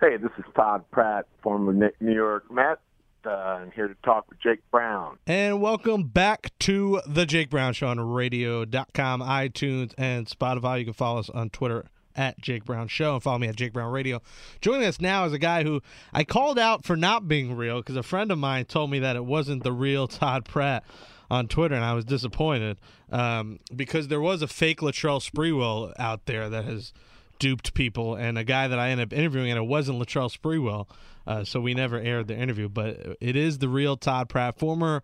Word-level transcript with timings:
Hey, 0.00 0.16
this 0.16 0.30
is 0.38 0.44
Todd 0.54 0.84
Pratt, 0.92 1.26
former 1.42 1.72
New 1.72 2.14
York 2.14 2.48
Met. 2.52 2.78
Uh, 3.26 3.30
I'm 3.30 3.72
here 3.72 3.88
to 3.88 3.96
talk 4.04 4.30
with 4.30 4.38
Jake 4.38 4.60
Brown. 4.70 5.18
And 5.26 5.60
welcome 5.60 6.04
back 6.04 6.52
to 6.60 7.02
the 7.04 7.26
Jake 7.26 7.50
Brown 7.50 7.72
Show 7.72 7.88
on 7.88 7.98
radio.com, 7.98 9.20
iTunes, 9.20 9.94
and 9.98 10.28
Spotify. 10.28 10.78
You 10.78 10.84
can 10.84 10.94
follow 10.94 11.18
us 11.18 11.28
on 11.30 11.50
Twitter 11.50 11.86
at 12.14 12.40
Jake 12.40 12.64
Brown 12.64 12.86
Show 12.86 13.14
and 13.14 13.22
follow 13.24 13.38
me 13.38 13.48
at 13.48 13.56
Jake 13.56 13.72
Brown 13.72 13.90
Radio. 13.90 14.22
Joining 14.60 14.86
us 14.86 15.00
now 15.00 15.24
is 15.24 15.32
a 15.32 15.38
guy 15.38 15.64
who 15.64 15.82
I 16.12 16.22
called 16.22 16.60
out 16.60 16.84
for 16.84 16.96
not 16.96 17.26
being 17.26 17.56
real 17.56 17.78
because 17.78 17.96
a 17.96 18.04
friend 18.04 18.30
of 18.30 18.38
mine 18.38 18.66
told 18.66 18.92
me 18.92 19.00
that 19.00 19.16
it 19.16 19.24
wasn't 19.24 19.64
the 19.64 19.72
real 19.72 20.06
Todd 20.06 20.44
Pratt 20.44 20.84
on 21.28 21.48
Twitter, 21.48 21.74
and 21.74 21.84
I 21.84 21.94
was 21.94 22.04
disappointed 22.04 22.78
um, 23.10 23.58
because 23.74 24.06
there 24.06 24.20
was 24.20 24.42
a 24.42 24.46
fake 24.46 24.78
Latrell 24.78 25.20
Sprewell 25.20 25.92
out 25.98 26.26
there 26.26 26.48
that 26.48 26.66
has– 26.66 26.92
duped 27.38 27.74
people, 27.74 28.14
and 28.14 28.38
a 28.38 28.44
guy 28.44 28.68
that 28.68 28.78
I 28.78 28.90
ended 28.90 29.12
up 29.12 29.18
interviewing, 29.18 29.50
and 29.50 29.58
it 29.58 29.66
wasn't 29.66 29.98
Latrell 29.98 30.30
Sprewell, 30.30 30.88
uh, 31.26 31.44
so 31.44 31.60
we 31.60 31.74
never 31.74 31.98
aired 31.98 32.28
the 32.28 32.36
interview. 32.36 32.68
But 32.68 33.16
it 33.20 33.36
is 33.36 33.58
the 33.58 33.68
real 33.68 33.96
Todd 33.96 34.28
Pratt, 34.28 34.58
former 34.58 35.02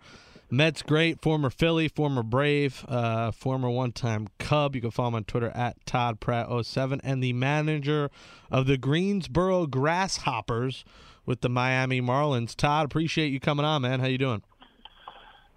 Mets 0.51 0.83
great, 0.83 1.21
former 1.21 1.51
Philly, 1.51 1.89
former 1.89 2.23
Brave, 2.23 2.85
uh, 2.89 3.31
former 3.33 3.71
one-time 3.71 4.29
Cub. 4.39 4.75
You 4.75 4.83
can 4.83 4.91
follow 4.91 5.09
him 5.09 5.15
on 5.17 5.25
Twitter 5.25 5.51
at 5.55 5.85
Todd 5.87 6.21
Pratt07, 6.21 7.01
and 7.03 7.23
the 7.23 7.33
manager 7.33 8.11
of 8.51 8.67
the 8.67 8.77
Greensboro 8.77 9.67
Grasshoppers 9.67 10.85
with 11.27 11.41
the 11.41 11.49
Miami 11.49 12.01
Marlins. 12.01 12.55
Todd, 12.55 12.87
appreciate 12.87 13.29
you 13.29 13.41
coming 13.41 13.65
on, 13.65 13.83
man. 13.83 14.01
How 14.01 14.07
you 14.07 14.19
doing? 14.19 14.43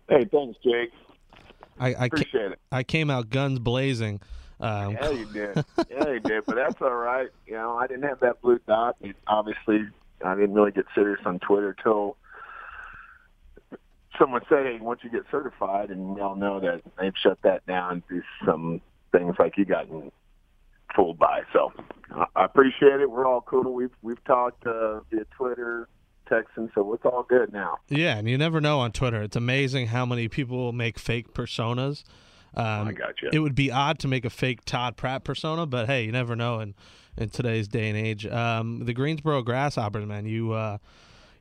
Hey, 0.09 0.25
thanks, 0.31 0.57
Jake. 0.63 0.91
I, 1.79 1.93
I 1.93 2.05
appreciate 2.05 2.31
ca- 2.31 2.53
it. 2.53 2.59
I 2.71 2.83
came 2.83 3.09
out 3.09 3.29
guns 3.29 3.59
blazing. 3.59 4.21
Um, 4.59 4.91
yeah, 4.93 5.09
you 5.09 5.25
did. 5.25 5.65
Yeah, 5.89 6.11
you 6.13 6.19
did. 6.19 6.45
But 6.45 6.55
that's 6.55 6.81
all 6.81 6.95
right. 6.95 7.29
You 7.45 7.53
know, 7.53 7.77
I 7.77 7.87
didn't 7.87 8.03
have 8.03 8.19
that 8.21 8.41
blue 8.41 8.59
dot. 8.67 8.97
Obviously, 9.27 9.87
I 10.25 10.35
didn't 10.35 10.53
really 10.53 10.71
get 10.71 10.85
serious 10.95 11.19
on 11.25 11.39
Twitter 11.39 11.75
till 11.83 12.17
someone 14.17 14.41
said, 14.49 14.65
"Hey, 14.65 14.79
once 14.81 15.01
you 15.03 15.09
get 15.09 15.23
certified," 15.29 15.89
and 15.89 16.15
we 16.15 16.21
all 16.21 16.35
know 16.35 16.59
that 16.59 16.81
they've 16.99 17.13
shut 17.21 17.39
that 17.43 17.65
down 17.65 18.03
through 18.07 18.23
some 18.45 18.81
things 19.11 19.35
like 19.39 19.57
you 19.57 19.65
gotten 19.65 20.11
fooled 20.95 21.19
by. 21.19 21.41
So 21.53 21.71
I 22.35 22.45
appreciate 22.45 23.01
it. 23.01 23.09
We're 23.09 23.25
all 23.25 23.41
cool. 23.41 23.73
We've 23.73 23.95
we've 24.01 24.23
talked 24.25 24.65
uh, 24.65 25.01
via 25.11 25.25
Twitter, 25.37 25.87
texting, 26.29 26.73
so 26.73 26.93
it's 26.93 27.05
all 27.05 27.23
good 27.23 27.53
now. 27.53 27.77
Yeah, 27.89 28.17
and 28.17 28.29
you 28.29 28.37
never 28.37 28.59
know 28.61 28.79
on 28.79 28.91
Twitter. 28.91 29.21
It's 29.21 29.35
amazing 29.35 29.87
how 29.87 30.05
many 30.05 30.27
people 30.27 30.71
make 30.73 30.97
fake 30.99 31.33
personas. 31.33 32.03
Um, 32.55 32.87
I 32.87 32.91
got 32.91 33.21
you. 33.21 33.29
It 33.31 33.39
would 33.39 33.55
be 33.55 33.71
odd 33.71 33.99
to 33.99 34.07
make 34.07 34.25
a 34.25 34.29
fake 34.29 34.65
Todd 34.65 34.97
Pratt 34.97 35.23
persona, 35.23 35.65
but 35.65 35.87
hey, 35.87 36.05
you 36.05 36.11
never 36.11 36.35
know 36.35 36.59
in 36.59 36.75
in 37.17 37.29
today's 37.29 37.67
day 37.67 37.89
and 37.89 37.97
age. 37.97 38.25
Um, 38.25 38.85
the 38.85 38.93
Greensboro 38.93 39.41
Grasshoppers, 39.41 40.05
man, 40.05 40.25
you 40.25 40.53
uh, 40.53 40.77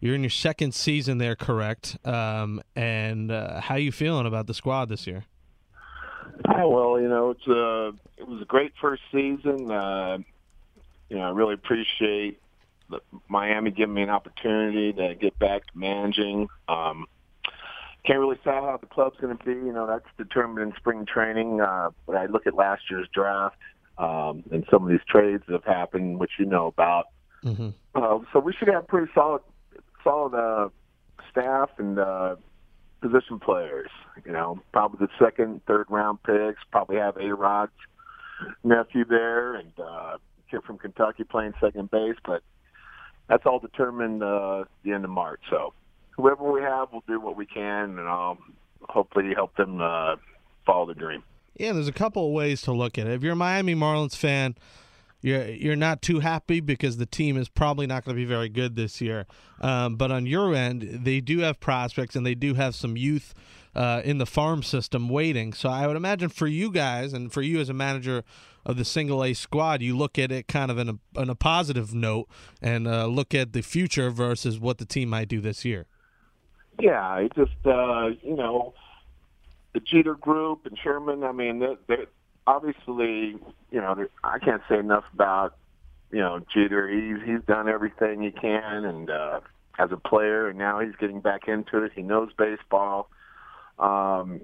you're 0.00 0.14
in 0.14 0.22
your 0.22 0.30
second 0.30 0.74
season 0.74 1.18
there, 1.18 1.36
correct? 1.36 1.96
Um, 2.04 2.62
and 2.74 3.30
uh, 3.30 3.60
how 3.60 3.76
you 3.76 3.92
feeling 3.92 4.26
about 4.26 4.46
the 4.46 4.54
squad 4.54 4.88
this 4.88 5.06
year? 5.06 5.24
Uh, 6.44 6.66
well, 6.68 7.00
you 7.00 7.08
know, 7.08 7.30
it's 7.30 7.46
a 7.46 7.88
uh, 7.88 7.92
it 8.16 8.26
was 8.26 8.42
a 8.42 8.44
great 8.44 8.72
first 8.80 9.02
season. 9.12 9.70
Uh, 9.70 10.18
you 11.08 11.16
know, 11.16 11.22
I 11.22 11.30
really 11.30 11.54
appreciate 11.54 12.40
the, 12.90 13.00
Miami 13.28 13.70
giving 13.70 13.94
me 13.94 14.02
an 14.02 14.10
opportunity 14.10 14.92
to 14.92 15.14
get 15.14 15.38
back 15.38 15.66
to 15.66 15.78
managing. 15.78 16.48
Um, 16.68 17.06
can't 18.06 18.20
really 18.20 18.38
tell 18.44 18.62
how 18.62 18.78
the 18.80 18.86
club's 18.86 19.18
going 19.20 19.36
to 19.36 19.44
be. 19.44 19.52
You 19.52 19.72
know, 19.72 19.86
that's 19.86 20.06
determined 20.16 20.68
in 20.68 20.76
spring 20.76 21.06
training. 21.06 21.60
Uh, 21.60 21.90
but 22.06 22.16
I 22.16 22.26
look 22.26 22.46
at 22.46 22.54
last 22.54 22.82
year's 22.90 23.08
draft 23.12 23.56
um, 23.98 24.44
and 24.50 24.64
some 24.70 24.84
of 24.84 24.88
these 24.88 25.04
trades 25.08 25.42
that 25.46 25.52
have 25.52 25.64
happened, 25.64 26.18
which 26.18 26.32
you 26.38 26.46
know 26.46 26.66
about. 26.66 27.06
Mm-hmm. 27.44 27.70
Uh, 27.94 28.18
so 28.32 28.38
we 28.40 28.52
should 28.52 28.68
have 28.68 28.86
pretty 28.86 29.10
solid, 29.14 29.42
solid 30.02 30.34
uh, 30.34 30.68
staff 31.30 31.70
and 31.78 31.98
uh, 31.98 32.36
position 33.00 33.38
players. 33.38 33.90
You 34.24 34.32
know, 34.32 34.60
probably 34.72 35.06
the 35.06 35.24
second, 35.24 35.60
third 35.66 35.86
round 35.88 36.22
picks. 36.22 36.60
Probably 36.70 36.96
have 36.96 37.16
A 37.16 37.34
Rod's 37.34 37.72
nephew 38.64 39.04
there 39.04 39.54
and 39.54 39.72
uh, 39.78 40.18
kid 40.50 40.60
from 40.64 40.78
Kentucky 40.78 41.24
playing 41.24 41.54
second 41.60 41.90
base, 41.90 42.16
but 42.24 42.42
that's 43.28 43.44
all 43.46 43.58
determined 43.58 44.22
uh, 44.22 44.64
the 44.84 44.92
end 44.92 45.04
of 45.04 45.10
March. 45.10 45.40
So 45.50 45.72
whoever 46.16 46.50
we 46.50 46.60
have, 46.62 46.88
we'll 46.92 47.04
do 47.06 47.20
what 47.20 47.36
we 47.36 47.46
can, 47.46 47.98
and 47.98 48.08
I'll 48.08 48.38
hopefully 48.82 49.32
help 49.34 49.56
them 49.56 49.80
uh, 49.80 50.16
follow 50.64 50.86
the 50.86 50.94
dream. 50.94 51.22
Yeah, 51.56 51.72
there's 51.72 51.88
a 51.88 51.92
couple 51.92 52.26
of 52.26 52.32
ways 52.32 52.62
to 52.62 52.72
look 52.72 52.98
at 52.98 53.06
it. 53.06 53.14
If 53.14 53.22
you're 53.22 53.32
a 53.32 53.36
Miami 53.36 53.74
Marlins 53.74 54.16
fan, 54.16 54.56
you're 55.22 55.48
you're 55.48 55.76
not 55.76 56.02
too 56.02 56.20
happy 56.20 56.60
because 56.60 56.98
the 56.98 57.06
team 57.06 57.36
is 57.36 57.48
probably 57.48 57.86
not 57.86 58.04
going 58.04 58.14
to 58.14 58.20
be 58.20 58.26
very 58.26 58.48
good 58.48 58.76
this 58.76 59.00
year. 59.00 59.26
Um, 59.60 59.96
but 59.96 60.10
on 60.10 60.26
your 60.26 60.54
end, 60.54 60.82
they 60.82 61.20
do 61.20 61.38
have 61.40 61.58
prospects 61.58 62.14
and 62.14 62.26
they 62.26 62.34
do 62.34 62.54
have 62.54 62.74
some 62.74 62.96
youth 62.96 63.34
uh, 63.74 64.02
in 64.04 64.18
the 64.18 64.26
farm 64.26 64.62
system 64.62 65.08
waiting. 65.08 65.52
So 65.52 65.68
I 65.68 65.86
would 65.86 65.96
imagine 65.96 66.28
for 66.28 66.46
you 66.46 66.70
guys 66.70 67.12
and 67.12 67.32
for 67.32 67.42
you 67.42 67.58
as 67.60 67.68
a 67.68 67.74
manager 67.74 68.22
of 68.64 68.76
the 68.76 68.84
single 68.84 69.24
A 69.24 69.32
squad, 69.32 69.80
you 69.80 69.96
look 69.96 70.18
at 70.18 70.30
it 70.30 70.48
kind 70.48 70.70
of 70.70 70.78
in 70.78 70.88
a, 70.88 71.20
in 71.20 71.30
a 71.30 71.34
positive 71.34 71.94
note 71.94 72.28
and 72.60 72.86
uh, 72.86 73.06
look 73.06 73.34
at 73.34 73.52
the 73.52 73.62
future 73.62 74.10
versus 74.10 74.58
what 74.58 74.78
the 74.78 74.84
team 74.84 75.08
might 75.08 75.28
do 75.28 75.40
this 75.40 75.64
year. 75.64 75.86
Yeah, 76.78 77.16
it 77.18 77.34
just 77.34 77.52
uh, 77.64 78.08
you 78.22 78.36
know 78.36 78.74
the 79.72 79.80
Jeter 79.80 80.14
Group 80.14 80.66
and 80.66 80.78
Sherman. 80.78 81.24
I 81.24 81.32
mean, 81.32 81.58
they, 81.58 81.76
they 81.88 82.04
obviously 82.46 83.36
you 83.70 83.80
know 83.80 84.06
I 84.24 84.38
can't 84.38 84.62
say 84.68 84.78
enough 84.78 85.04
about 85.12 85.56
you 86.10 86.18
know 86.18 86.40
Jeter. 86.52 86.88
He's 86.88 87.22
he's 87.26 87.44
done 87.46 87.68
everything 87.68 88.22
he 88.22 88.30
can, 88.30 88.84
and 88.84 89.10
uh, 89.10 89.40
as 89.78 89.90
a 89.92 89.96
player, 89.96 90.48
and 90.48 90.58
now 90.58 90.80
he's 90.80 90.94
getting 90.96 91.20
back 91.20 91.48
into 91.48 91.82
it. 91.82 91.92
He 91.94 92.02
knows 92.02 92.30
baseball. 92.36 93.08
Um, 93.78 94.40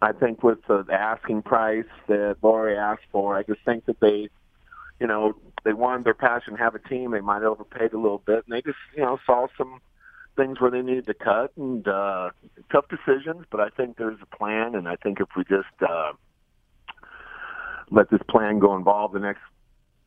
I 0.00 0.12
think 0.12 0.42
with 0.42 0.58
the 0.68 0.84
asking 0.90 1.42
price 1.42 1.86
that 2.06 2.36
Loria 2.42 2.78
asked 2.78 3.06
for, 3.10 3.36
I 3.36 3.42
just 3.42 3.60
think 3.64 3.86
that 3.86 3.98
they, 4.00 4.28
you 5.00 5.06
know, 5.06 5.34
they 5.64 5.72
wanted 5.72 6.04
their 6.04 6.14
passion 6.14 6.56
to 6.56 6.58
have 6.58 6.74
a 6.74 6.78
team. 6.78 7.10
They 7.10 7.20
might 7.20 7.42
overpaid 7.42 7.92
a 7.92 7.98
little 7.98 8.22
bit, 8.24 8.44
and 8.46 8.54
they 8.54 8.62
just, 8.62 8.78
you 8.94 9.02
know, 9.02 9.18
saw 9.26 9.48
some 9.56 9.80
things 10.38 10.60
where 10.60 10.70
they 10.70 10.80
needed 10.80 11.06
to 11.06 11.14
cut 11.14 11.52
and 11.56 11.86
uh, 11.86 12.30
tough 12.70 12.86
decisions, 12.88 13.44
but 13.50 13.60
I 13.60 13.68
think 13.70 13.98
there's 13.98 14.18
a 14.22 14.36
plan, 14.36 14.74
and 14.76 14.88
I 14.88 14.96
think 14.96 15.20
if 15.20 15.28
we 15.36 15.42
just 15.44 15.66
uh, 15.86 16.12
let 17.90 18.08
this 18.10 18.20
plan 18.30 18.60
go 18.60 18.76
involve 18.76 19.12
the 19.12 19.18
next 19.18 19.42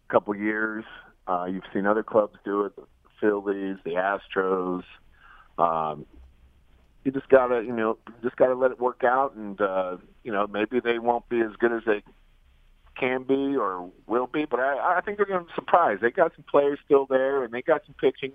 couple 0.07 0.33
years, 0.35 0.85
uh, 1.27 1.45
you've 1.45 1.65
seen 1.73 1.85
other 1.85 2.01
clubs 2.01 2.37
do 2.45 2.63
it, 2.63 2.75
the 2.75 2.83
Phillies, 3.19 3.77
the 3.83 3.91
Astros. 3.91 4.83
Um, 5.57 6.05
you 7.03 7.11
just 7.11 7.29
gotta, 7.29 7.61
you 7.63 7.73
know, 7.73 7.97
just 8.23 8.37
gotta 8.37 8.55
let 8.55 8.71
it 8.71 8.79
work 8.79 9.03
out, 9.03 9.35
and 9.35 9.59
uh, 9.59 9.97
you 10.23 10.31
know, 10.31 10.47
maybe 10.47 10.79
they 10.79 10.97
won't 10.97 11.27
be 11.27 11.41
as 11.41 11.51
good 11.59 11.73
as 11.73 11.83
they 11.85 12.03
can 12.97 13.23
be 13.23 13.57
or 13.57 13.91
will 14.07 14.27
be, 14.27 14.45
but 14.45 14.59
I, 14.59 14.97
I 14.97 15.01
think 15.01 15.17
they're 15.17 15.25
going 15.25 15.45
to 15.45 15.53
surprise. 15.55 15.99
They 16.01 16.11
got 16.11 16.33
some 16.35 16.45
players 16.49 16.79
still 16.85 17.05
there, 17.05 17.43
and 17.43 17.53
they 17.53 17.61
got 17.61 17.81
some 17.85 17.95
pitching 17.95 18.33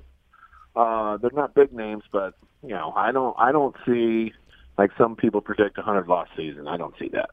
uh, 0.77 1.17
they're 1.17 1.31
not 1.33 1.55
big 1.55 1.73
names, 1.73 2.05
but 2.13 2.35
you 2.63 2.71
know, 2.71 2.93
I 2.95 3.13
don't 3.13 3.35
I 3.39 3.51
don't 3.53 3.75
see 3.87 4.33
like 4.79 4.91
some 4.99 5.17
people 5.17 5.41
predict 5.41 5.79
a 5.79 5.83
hundred 5.83 6.07
loss 6.07 6.29
season. 6.37 6.69
I 6.69 6.77
don't 6.77 6.95
see 6.99 7.09
that. 7.09 7.31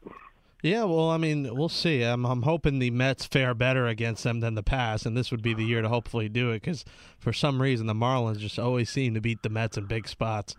Yeah, 0.62 0.84
well, 0.84 1.10
I 1.10 1.18
mean, 1.18 1.54
we'll 1.54 1.68
see. 1.68 2.02
I'm 2.02 2.24
I'm 2.24 2.42
hoping 2.42 2.78
the 2.78 2.90
Mets 2.90 3.26
fare 3.26 3.52
better 3.52 3.86
against 3.86 4.24
them 4.24 4.40
than 4.40 4.54
the 4.54 4.62
past, 4.62 5.04
and 5.04 5.14
this 5.14 5.30
would 5.30 5.42
be 5.42 5.52
the 5.52 5.64
year 5.64 5.82
to 5.82 5.88
hopefully 5.90 6.30
do 6.30 6.52
it 6.52 6.62
because 6.62 6.86
for 7.18 7.34
some 7.34 7.60
reason 7.60 7.86
the 7.86 7.94
Marlins 7.94 8.38
just 8.38 8.58
always 8.58 8.88
seem 8.88 9.12
to 9.12 9.20
beat 9.20 9.42
the 9.42 9.50
Mets 9.50 9.76
in 9.76 9.84
big 9.84 10.08
spots, 10.08 10.56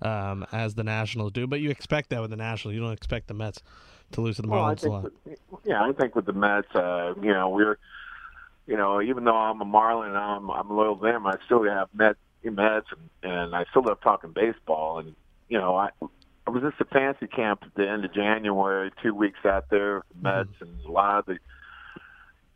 um, 0.00 0.46
as 0.52 0.76
the 0.76 0.84
Nationals 0.84 1.32
do. 1.32 1.48
But 1.48 1.58
you 1.58 1.70
expect 1.70 2.10
that 2.10 2.20
with 2.20 2.30
the 2.30 2.36
Nationals. 2.36 2.74
You 2.76 2.80
don't 2.80 2.92
expect 2.92 3.26
the 3.26 3.34
Mets 3.34 3.60
to 4.12 4.20
lose 4.20 4.36
to 4.36 4.42
the 4.42 4.48
Marlins 4.48 4.84
well, 4.84 4.92
a 4.92 4.94
lot. 4.94 5.12
With, 5.24 5.38
yeah, 5.64 5.82
I 5.82 5.90
think 5.92 6.14
with 6.14 6.26
the 6.26 6.32
Mets, 6.32 6.72
uh, 6.76 7.14
you 7.20 7.32
know, 7.32 7.48
we're, 7.48 7.78
you 8.68 8.76
know, 8.76 9.02
even 9.02 9.24
though 9.24 9.36
I'm 9.36 9.60
a 9.60 9.64
Marlin, 9.64 10.10
and 10.10 10.18
I'm 10.18 10.48
I'm 10.52 10.70
loyal 10.70 10.94
to 10.94 11.02
them. 11.02 11.26
I 11.26 11.34
still 11.46 11.64
have 11.64 11.88
Mets 11.92 12.20
Mets, 12.44 12.86
and, 12.90 13.32
and 13.32 13.54
I 13.54 13.64
still 13.70 13.82
love 13.84 14.00
talking 14.02 14.32
baseball. 14.32 14.98
And 14.98 15.14
you 15.48 15.58
know, 15.58 15.76
I 15.76 15.90
I 16.46 16.50
was 16.50 16.62
just 16.62 16.80
at 16.80 16.90
fancy 16.90 17.26
camp 17.26 17.60
at 17.64 17.74
the 17.74 17.88
end 17.88 18.04
of 18.04 18.14
January, 18.14 18.90
two 19.02 19.14
weeks 19.14 19.40
out 19.44 19.70
there 19.70 19.96
with 19.96 20.04
the 20.08 20.22
Mets, 20.22 20.48
mm-hmm. 20.54 20.64
and 20.64 20.84
a 20.84 20.90
lot 20.90 21.18
of 21.18 21.26
the 21.26 21.38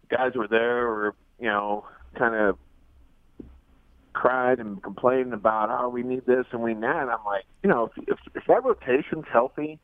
guys 0.08 0.32
were 0.34 0.48
there 0.48 0.86
were 0.86 1.14
you 1.38 1.48
know 1.48 1.84
kind 2.16 2.34
of 2.34 2.58
cried 4.12 4.58
and 4.58 4.82
complained 4.82 5.32
about, 5.32 5.68
oh, 5.70 5.88
we 5.88 6.02
need 6.02 6.26
this 6.26 6.44
and 6.52 6.62
we 6.62 6.74
need 6.74 6.82
that. 6.82 7.08
I'm 7.08 7.24
like, 7.24 7.44
you 7.62 7.70
know, 7.70 7.90
if, 7.96 8.08
if, 8.08 8.18
if 8.34 8.42
that 8.46 8.64
rotation's 8.64 9.24
healthy, 9.32 9.78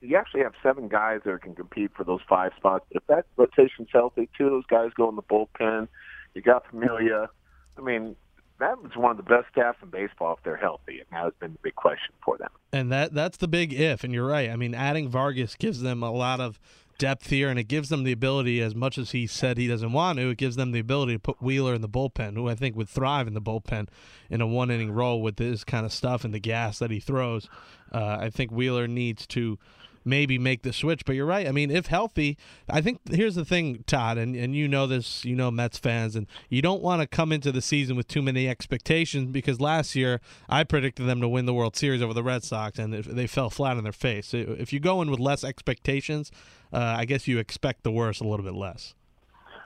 you 0.00 0.16
actually 0.16 0.42
have 0.42 0.52
seven 0.62 0.88
guys 0.88 1.20
that 1.24 1.42
can 1.42 1.54
compete 1.54 1.90
for 1.96 2.04
those 2.04 2.20
five 2.28 2.52
spots. 2.56 2.84
If 2.90 3.06
that 3.08 3.26
rotation's 3.36 3.88
healthy, 3.92 4.28
two 4.36 4.46
of 4.46 4.50
those 4.52 4.66
guys 4.66 4.90
go 4.96 5.08
in 5.08 5.16
the 5.16 5.22
bullpen. 5.22 5.88
You 6.34 6.42
got 6.42 6.66
Familia. 6.70 7.28
I 7.76 7.80
mean, 7.80 8.16
that 8.60 8.82
was 8.82 8.92
one 8.94 9.10
of 9.10 9.16
the 9.16 9.22
best 9.22 9.46
staffs 9.52 9.78
in 9.82 9.90
baseball 9.90 10.34
if 10.36 10.44
they're 10.44 10.56
healthy, 10.56 11.00
and 11.00 11.06
that 11.10 11.24
has 11.24 11.32
been 11.40 11.52
the 11.52 11.58
big 11.62 11.74
question 11.74 12.14
for 12.24 12.38
them. 12.38 12.50
And 12.72 12.92
that 12.92 13.12
that's 13.14 13.36
the 13.38 13.48
big 13.48 13.72
if, 13.72 14.04
and 14.04 14.12
you're 14.12 14.26
right. 14.26 14.50
I 14.50 14.56
mean, 14.56 14.74
adding 14.74 15.08
Vargas 15.08 15.56
gives 15.56 15.80
them 15.82 16.02
a 16.02 16.10
lot 16.10 16.40
of 16.40 16.60
depth 16.98 17.30
here, 17.30 17.48
and 17.48 17.58
it 17.58 17.64
gives 17.64 17.88
them 17.88 18.04
the 18.04 18.12
ability, 18.12 18.60
as 18.60 18.74
much 18.74 18.98
as 18.98 19.12
he 19.12 19.26
said 19.26 19.56
he 19.56 19.66
doesn't 19.66 19.92
want 19.92 20.18
to, 20.18 20.30
it 20.30 20.36
gives 20.36 20.56
them 20.56 20.70
the 20.70 20.78
ability 20.78 21.14
to 21.14 21.18
put 21.18 21.42
Wheeler 21.42 21.74
in 21.74 21.80
the 21.80 21.88
bullpen, 21.88 22.34
who 22.34 22.48
I 22.48 22.54
think 22.54 22.76
would 22.76 22.88
thrive 22.88 23.26
in 23.26 23.34
the 23.34 23.40
bullpen 23.40 23.88
in 24.28 24.40
a 24.40 24.46
one 24.46 24.70
inning 24.70 24.92
role 24.92 25.20
with 25.20 25.36
this 25.36 25.64
kind 25.64 25.86
of 25.86 25.92
stuff 25.92 26.24
and 26.24 26.34
the 26.34 26.38
gas 26.38 26.78
that 26.78 26.90
he 26.90 27.00
throws. 27.00 27.48
Uh, 27.90 28.18
I 28.20 28.30
think 28.30 28.52
Wheeler 28.52 28.86
needs 28.86 29.26
to 29.28 29.58
maybe 30.04 30.38
make 30.38 30.62
the 30.62 30.72
switch. 30.72 31.04
But 31.04 31.16
you're 31.16 31.26
right. 31.26 31.46
I 31.46 31.52
mean, 31.52 31.70
if 31.70 31.86
healthy, 31.86 32.36
I 32.68 32.80
think 32.80 33.00
here's 33.10 33.34
the 33.34 33.44
thing, 33.44 33.84
Todd, 33.86 34.18
and, 34.18 34.34
and 34.34 34.54
you 34.54 34.68
know 34.68 34.86
this, 34.86 35.24
you 35.24 35.34
know 35.34 35.50
Mets 35.50 35.78
fans, 35.78 36.16
and 36.16 36.26
you 36.48 36.62
don't 36.62 36.82
want 36.82 37.02
to 37.02 37.06
come 37.06 37.32
into 37.32 37.52
the 37.52 37.62
season 37.62 37.96
with 37.96 38.08
too 38.08 38.22
many 38.22 38.48
expectations 38.48 39.30
because 39.30 39.60
last 39.60 39.94
year 39.94 40.20
I 40.48 40.64
predicted 40.64 41.06
them 41.06 41.20
to 41.20 41.28
win 41.28 41.46
the 41.46 41.54
World 41.54 41.76
Series 41.76 42.02
over 42.02 42.14
the 42.14 42.22
Red 42.22 42.44
Sox, 42.44 42.78
and 42.78 42.92
they 42.92 43.26
fell 43.26 43.50
flat 43.50 43.76
on 43.76 43.84
their 43.84 43.92
face. 43.92 44.34
If 44.34 44.72
you 44.72 44.80
go 44.80 45.02
in 45.02 45.10
with 45.10 45.20
less 45.20 45.44
expectations, 45.44 46.30
uh, 46.72 46.96
I 46.98 47.04
guess 47.04 47.26
you 47.26 47.38
expect 47.38 47.82
the 47.82 47.92
worst 47.92 48.20
a 48.20 48.24
little 48.24 48.44
bit 48.44 48.54
less. 48.54 48.94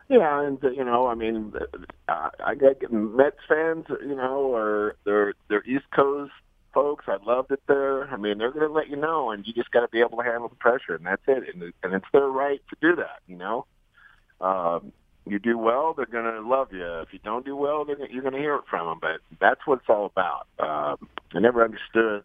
Yeah, 0.08 0.46
and 0.46 0.62
uh, 0.62 0.70
you 0.70 0.84
know, 0.84 1.06
I 1.06 1.14
mean, 1.14 1.52
uh, 2.08 2.28
I 2.44 2.54
get 2.54 2.92
Mets 2.92 3.36
fans, 3.48 3.86
you 3.88 4.14
know, 4.14 4.54
or 4.54 4.96
they're 5.04 5.32
they're 5.48 5.64
East 5.64 5.86
Coast 5.94 6.32
folks. 6.74 7.04
I 7.08 7.16
loved 7.24 7.52
it 7.52 7.62
there. 7.68 8.04
I 8.12 8.16
mean, 8.16 8.38
they're 8.38 8.50
going 8.50 8.66
to 8.66 8.72
let 8.72 8.88
you 8.88 8.96
know, 8.96 9.30
and 9.30 9.46
you 9.46 9.54
just 9.54 9.70
got 9.70 9.80
to 9.80 9.88
be 9.88 10.00
able 10.00 10.18
to 10.18 10.24
handle 10.24 10.48
the 10.48 10.56
pressure, 10.56 10.94
and 10.94 11.06
that's 11.06 11.22
it. 11.26 11.54
And, 11.54 11.72
and 11.82 11.94
it's 11.94 12.04
their 12.12 12.26
right 12.26 12.60
to 12.70 12.76
do 12.80 12.96
that. 12.96 13.20
You 13.26 13.36
know, 13.36 13.66
um, 14.40 14.92
you 15.26 15.38
do 15.38 15.56
well, 15.56 15.94
they're 15.94 16.06
going 16.06 16.24
to 16.24 16.46
love 16.46 16.72
you. 16.72 16.84
If 17.00 17.12
you 17.12 17.20
don't 17.24 17.44
do 17.44 17.56
well, 17.56 17.84
they're, 17.84 18.10
you're 18.10 18.22
going 18.22 18.34
to 18.34 18.40
hear 18.40 18.56
it 18.56 18.64
from 18.68 18.86
them. 18.86 18.98
But 19.00 19.20
that's 19.40 19.60
what 19.66 19.78
it's 19.78 19.88
all 19.88 20.06
about. 20.06 20.46
Um, 20.58 21.08
I 21.34 21.40
never 21.40 21.64
understood 21.64 22.24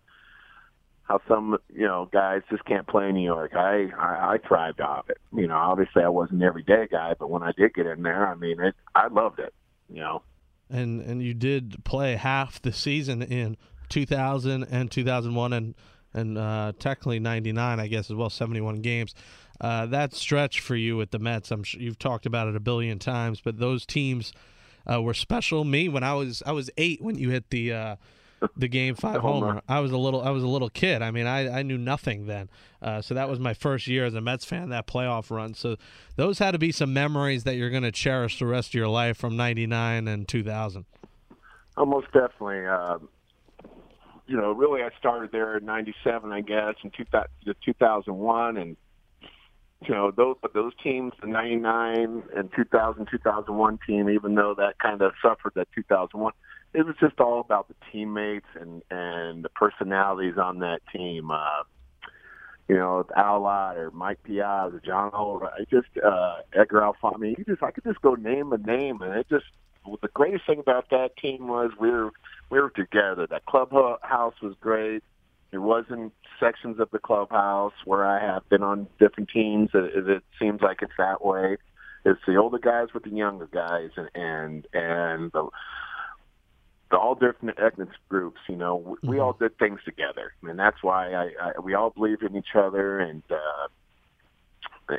how 1.04 1.20
some 1.28 1.58
you 1.74 1.88
know 1.88 2.08
guys 2.12 2.42
just 2.50 2.64
can't 2.66 2.88
play 2.88 3.10
in 3.10 3.16
New 3.16 3.26
York. 3.26 3.54
I, 3.56 3.88
I 3.98 4.34
I 4.34 4.38
thrived 4.48 4.80
off 4.80 5.10
it. 5.10 5.18
You 5.36 5.48
know, 5.48 5.56
obviously 5.56 6.04
I 6.04 6.10
wasn't 6.10 6.42
an 6.42 6.48
everyday 6.48 6.88
guy, 6.90 7.16
but 7.18 7.30
when 7.30 7.42
I 7.42 7.52
did 7.52 7.74
get 7.74 7.88
in 7.88 8.04
there, 8.04 8.28
I 8.28 8.36
mean, 8.36 8.60
it, 8.60 8.76
I 8.96 9.08
loved 9.08 9.40
it. 9.40 9.54
You 9.90 10.02
know. 10.02 10.22
And 10.70 11.02
and 11.02 11.24
you 11.24 11.34
did 11.34 11.84
play 11.84 12.16
half 12.16 12.62
the 12.62 12.72
season 12.72 13.24
in 13.24 13.58
2000 13.90 14.64
and 14.64 14.92
2001 14.92 15.54
and 15.54 15.76
and 16.14 16.38
uh, 16.38 16.74
technically 16.80 17.20
99 17.20 17.80
I 17.80 17.88
guess 17.88 18.10
as 18.10 18.16
well 18.16 18.30
71 18.30 18.82
games. 18.82 19.14
Uh, 19.62 19.86
that 19.88 20.14
stretch 20.14 20.62
for 20.62 20.76
you 20.76 20.96
with 20.96 21.12
the 21.12 21.20
Mets, 21.20 21.52
I'm 21.52 21.64
sure 21.64 21.82
you've 21.82 22.00
talked 22.00 22.26
about 22.26 22.48
it 22.48 22.56
a 22.56 22.62
billion 22.62 22.98
times, 22.98 23.42
but 23.42 23.60
those 23.60 23.86
teams 23.86 24.32
uh, 24.92 25.02
were 25.02 25.14
special. 25.14 25.64
Me 25.64 25.90
when 25.90 26.04
I 26.04 26.14
was 26.14 26.42
I 26.46 26.52
was 26.54 26.70
8 26.78 27.02
when 27.02 27.18
you 27.18 27.30
hit 27.30 27.50
the 27.50 27.74
uh, 27.74 27.96
the 28.56 28.68
game 28.68 28.96
5 28.96 29.22
homer. 29.22 29.62
I 29.68 29.82
was 29.82 29.92
a 29.92 29.98
little 29.98 30.22
I 30.22 30.30
was 30.30 30.44
a 30.44 30.48
little 30.48 30.70
kid. 30.70 31.02
I 31.02 31.12
mean, 31.12 31.28
I 31.28 31.60
I 31.60 31.64
knew 31.64 31.78
nothing 31.78 32.26
then. 32.26 32.50
Uh, 32.82 33.02
so 33.02 33.14
that 33.14 33.30
was 33.30 33.40
my 33.40 33.54
first 33.54 33.88
year 33.88 34.06
as 34.06 34.14
a 34.14 34.22
Mets 34.22 34.46
fan 34.46 34.70
that 34.70 34.88
playoff 34.88 35.30
run. 35.30 35.54
So 35.54 35.76
those 36.16 36.40
had 36.40 36.52
to 36.52 36.60
be 36.60 36.72
some 36.72 36.94
memories 36.94 37.44
that 37.44 37.56
you're 37.56 37.70
going 37.70 37.84
to 37.84 37.92
cherish 37.92 38.40
the 38.40 38.46
rest 38.46 38.70
of 38.70 38.76
your 38.76 38.88
life 38.88 39.18
from 39.18 39.36
99 39.36 40.08
and 40.08 40.28
2000. 40.28 40.86
Almost 41.76 42.08
definitely. 42.14 42.66
You 44.30 44.38
know, 44.38 44.52
really 44.52 44.84
I 44.84 44.90
started 45.00 45.32
there 45.32 45.58
in 45.58 45.66
97, 45.66 46.32
I 46.32 46.42
guess, 46.42 46.76
in 46.84 46.92
2001 46.92 48.58
and 48.58 48.78
you 49.88 49.96
know, 49.96 50.12
those 50.12 50.36
but 50.42 50.54
those 50.54 50.74
teams, 50.84 51.14
the 51.22 51.28
99 51.28 52.24
and 52.36 52.50
2000, 52.56 53.08
2001 53.10 53.80
team, 53.88 54.10
even 54.10 54.36
though 54.36 54.54
that 54.56 54.78
kind 54.80 55.02
of 55.02 55.14
suffered 55.22 55.54
that 55.56 55.68
2001, 55.74 56.34
it 56.74 56.86
was 56.86 56.96
just 57.00 57.20
all 57.20 57.40
about 57.40 57.70
the 57.70 57.76
teammates 57.92 58.46
and 58.60 58.84
and 58.92 59.44
the 59.44 59.50
personalities 59.50 60.38
on 60.38 60.60
that 60.60 60.82
team. 60.94 61.32
Uh, 61.32 61.64
you 62.68 62.76
know, 62.76 63.06
Al 63.16 63.42
Lott 63.42 63.78
or 63.78 63.90
Mike 63.92 64.22
Piazza 64.24 64.76
or 64.76 64.82
John 64.82 65.12
Holt, 65.12 65.44
I 65.44 65.64
just 65.72 65.88
uh, 66.06 66.36
Edgar 66.54 66.84
Alfonzo. 66.84 67.18
I 67.18 67.20
mean, 67.20 67.36
you 67.38 67.46
just 67.46 67.64
I 67.64 67.72
could 67.72 67.86
just 67.86 68.02
go 68.02 68.16
name 68.16 68.52
a 68.52 68.58
name, 68.58 69.02
and 69.02 69.16
it 69.16 69.28
just 69.30 69.46
the 70.02 70.08
greatest 70.14 70.46
thing 70.46 70.60
about 70.60 70.90
that 70.90 71.18
team 71.18 71.48
was 71.48 71.72
we 71.80 71.90
were 71.90 72.12
we 72.50 72.60
were 72.60 72.70
together. 72.70 73.28
That 73.28 73.46
clubhouse 73.46 74.34
was 74.42 74.56
great. 74.60 75.04
There 75.52 75.62
wasn't 75.62 76.14
sections 76.40 76.80
of 76.80 76.90
the 76.92 77.00
clubhouse 77.00 77.74
where 77.86 78.06
I 78.06 78.20
have 78.24 78.48
been 78.50 78.64
on 78.64 78.88
different 79.00 79.30
teams. 79.30 79.70
It, 79.74 80.08
it 80.08 80.24
seems 80.40 80.62
like 80.62 80.82
it's 80.82 80.94
that 80.98 81.26
way. 81.26 81.58
It's 82.06 82.20
the 82.28 82.36
older 82.36 82.60
guys 82.60 82.88
with 82.94 83.04
the 83.04 83.10
younger 83.10 83.48
guys, 83.48 83.90
and 83.98 84.10
and 84.16 84.68
and 84.74 85.32
the, 85.32 85.50
the 86.92 86.98
all 86.98 87.16
different 87.16 87.60
ethnic 87.60 87.90
groups. 88.08 88.40
You 88.48 88.56
know, 88.56 88.76
we, 88.76 88.94
mm-hmm. 88.94 89.10
we 89.10 89.20
all 89.20 89.34
did 89.34 89.58
things 89.58 89.80
together, 89.84 90.34
and 90.44 90.58
that's 90.58 90.82
why 90.82 91.14
I, 91.14 91.30
I 91.42 91.60
we 91.62 91.74
all 91.74 91.90
believe 91.90 92.22
in 92.22 92.36
each 92.36 92.56
other, 92.56 93.00
and 93.00 93.24
uh, 93.30 93.68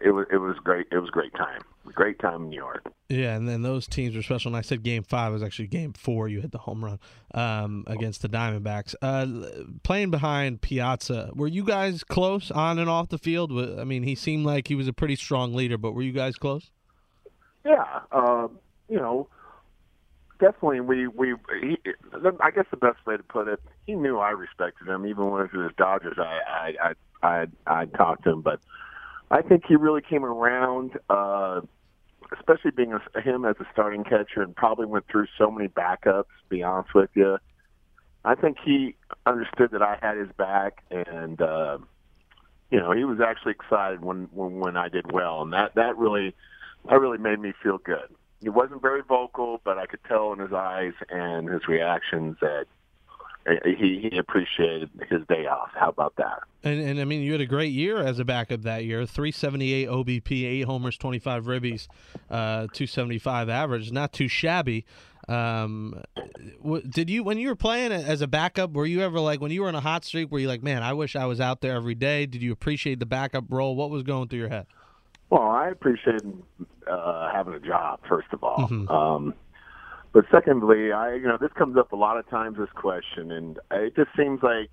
it 0.04 0.10
was 0.10 0.26
it 0.30 0.36
was 0.36 0.56
great. 0.62 0.86
It 0.90 0.98
was 0.98 1.10
great 1.10 1.34
time. 1.34 1.60
Great 1.92 2.18
time 2.18 2.42
in 2.42 2.50
New 2.50 2.56
York. 2.56 2.92
Yeah, 3.08 3.34
and 3.34 3.48
then 3.48 3.62
those 3.62 3.88
teams 3.88 4.14
were 4.14 4.22
special. 4.22 4.50
And 4.50 4.56
I 4.56 4.60
said 4.60 4.82
game 4.82 5.02
five 5.02 5.32
was 5.32 5.42
actually 5.42 5.66
game 5.66 5.92
four. 5.92 6.28
You 6.28 6.40
hit 6.40 6.52
the 6.52 6.58
home 6.58 6.84
run 6.84 7.00
um, 7.34 7.84
against 7.86 8.22
the 8.22 8.28
Diamondbacks. 8.28 8.94
Uh, 9.02 9.66
playing 9.82 10.10
behind 10.10 10.60
Piazza, 10.60 11.30
were 11.34 11.48
you 11.48 11.64
guys 11.64 12.04
close 12.04 12.50
on 12.50 12.78
and 12.78 12.88
off 12.88 13.08
the 13.08 13.18
field? 13.18 13.50
I 13.52 13.84
mean, 13.84 14.04
he 14.04 14.14
seemed 14.14 14.46
like 14.46 14.68
he 14.68 14.74
was 14.74 14.86
a 14.86 14.92
pretty 14.92 15.16
strong 15.16 15.54
leader, 15.54 15.78
but 15.78 15.92
were 15.92 16.02
you 16.02 16.12
guys 16.12 16.36
close? 16.36 16.70
Yeah, 17.64 18.00
uh, 18.12 18.48
you 18.88 18.96
know, 18.96 19.28
definitely. 20.38 20.80
We 20.80 21.08
we 21.08 21.34
he, 21.60 21.78
I 22.40 22.50
guess 22.50 22.66
the 22.70 22.76
best 22.76 23.04
way 23.06 23.16
to 23.16 23.22
put 23.22 23.48
it, 23.48 23.60
he 23.86 23.94
knew 23.94 24.18
I 24.18 24.30
respected 24.30 24.86
him, 24.86 25.06
even 25.06 25.30
when 25.30 25.42
it 25.42 25.52
was 25.52 25.72
Dodgers. 25.76 26.18
I 26.18 26.38
I 26.48 26.72
I 26.82 26.94
I, 27.22 27.46
I 27.66 27.84
talked 27.86 28.24
to 28.24 28.30
him, 28.30 28.42
but 28.42 28.60
I 29.30 29.42
think 29.42 29.64
he 29.66 29.76
really 29.76 30.02
came 30.02 30.24
around, 30.24 30.98
uh, 31.08 31.60
especially 32.36 32.72
being 32.72 32.92
a, 32.92 33.20
him 33.20 33.44
as 33.44 33.56
a 33.60 33.66
starting 33.72 34.02
catcher, 34.02 34.42
and 34.42 34.54
probably 34.54 34.86
went 34.86 35.06
through 35.08 35.26
so 35.38 35.50
many 35.50 35.68
backups. 35.68 36.24
Be 36.48 36.62
honest 36.62 36.94
with 36.94 37.10
you, 37.14 37.38
I 38.24 38.34
think 38.34 38.58
he 38.64 38.96
understood 39.26 39.70
that 39.72 39.82
I 39.82 39.98
had 40.02 40.16
his 40.16 40.30
back, 40.36 40.82
and 40.90 41.40
uh, 41.40 41.78
you 42.70 42.78
know 42.80 42.92
he 42.92 43.04
was 43.04 43.20
actually 43.20 43.52
excited 43.52 44.02
when, 44.02 44.28
when 44.32 44.58
when 44.58 44.76
I 44.76 44.88
did 44.88 45.12
well, 45.12 45.42
and 45.42 45.52
that 45.52 45.74
that 45.76 45.96
really 45.96 46.34
that 46.88 47.00
really 47.00 47.18
made 47.18 47.38
me 47.38 47.52
feel 47.62 47.78
good. 47.78 48.14
He 48.40 48.48
wasn't 48.48 48.82
very 48.82 49.02
vocal, 49.02 49.60
but 49.64 49.78
I 49.78 49.86
could 49.86 50.02
tell 50.08 50.32
in 50.32 50.38
his 50.38 50.52
eyes 50.52 50.94
and 51.10 51.48
his 51.48 51.68
reactions 51.68 52.36
that 52.40 52.66
he, 53.64 54.08
he 54.10 54.18
appreciated 54.18 54.90
his 55.08 55.22
day 55.28 55.46
off. 55.46 55.70
How 55.74 55.88
about 55.88 56.14
that? 56.16 56.42
And, 56.62 56.80
and 56.80 57.00
I 57.00 57.04
mean, 57.04 57.22
you 57.22 57.32
had 57.32 57.40
a 57.40 57.46
great 57.46 57.72
year 57.72 57.98
as 57.98 58.18
a 58.18 58.24
backup 58.24 58.62
that 58.62 58.84
year 58.84 59.06
378 59.06 59.88
OBP, 59.88 60.44
eight 60.44 60.62
homers, 60.62 60.96
25 60.98 61.44
ribbies, 61.44 61.88
uh, 62.30 62.68
275 62.72 63.48
average. 63.48 63.90
Not 63.92 64.12
too 64.12 64.28
shabby. 64.28 64.84
Um, 65.28 66.02
did 66.88 67.08
you, 67.08 67.22
when 67.22 67.38
you 67.38 67.48
were 67.48 67.56
playing 67.56 67.92
as 67.92 68.20
a 68.20 68.26
backup, 68.26 68.72
were 68.72 68.86
you 68.86 69.00
ever 69.02 69.20
like, 69.20 69.40
when 69.40 69.52
you 69.52 69.62
were 69.62 69.68
in 69.68 69.74
a 69.74 69.80
hot 69.80 70.04
streak, 70.04 70.30
were 70.30 70.38
you 70.38 70.48
like, 70.48 70.62
man, 70.62 70.82
I 70.82 70.92
wish 70.92 71.16
I 71.16 71.26
was 71.26 71.40
out 71.40 71.60
there 71.60 71.76
every 71.76 71.94
day? 71.94 72.26
Did 72.26 72.42
you 72.42 72.52
appreciate 72.52 72.98
the 72.98 73.06
backup 73.06 73.44
role? 73.48 73.76
What 73.76 73.90
was 73.90 74.02
going 74.02 74.28
through 74.28 74.40
your 74.40 74.48
head? 74.48 74.66
Well, 75.30 75.42
I 75.42 75.68
appreciated 75.68 76.42
uh, 76.90 77.30
having 77.32 77.54
a 77.54 77.60
job, 77.60 78.00
first 78.08 78.28
of 78.32 78.42
all. 78.42 78.68
Mm-hmm. 78.68 78.88
Um, 78.88 79.34
but 80.12 80.24
secondly, 80.30 80.92
I 80.92 81.14
you 81.14 81.26
know 81.26 81.38
this 81.40 81.52
comes 81.52 81.76
up 81.76 81.92
a 81.92 81.96
lot 81.96 82.16
of 82.16 82.28
times 82.28 82.58
this 82.58 82.70
question, 82.74 83.30
and 83.30 83.58
it 83.70 83.94
just 83.94 84.10
seems 84.16 84.42
like 84.42 84.70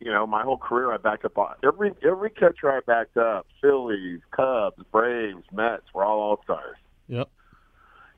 you 0.00 0.12
know 0.12 0.26
my 0.26 0.42
whole 0.42 0.58
career 0.58 0.92
I 0.92 0.98
backed 0.98 1.24
up 1.24 1.38
every 1.64 1.92
every 2.06 2.30
catcher 2.30 2.70
I 2.70 2.80
backed 2.86 3.16
up: 3.16 3.46
Phillies, 3.60 4.20
Cubs, 4.30 4.82
Braves, 4.92 5.44
Mets. 5.52 5.84
We're 5.94 6.04
all 6.04 6.20
all 6.20 6.40
stars. 6.44 6.76
Yep. 7.08 7.28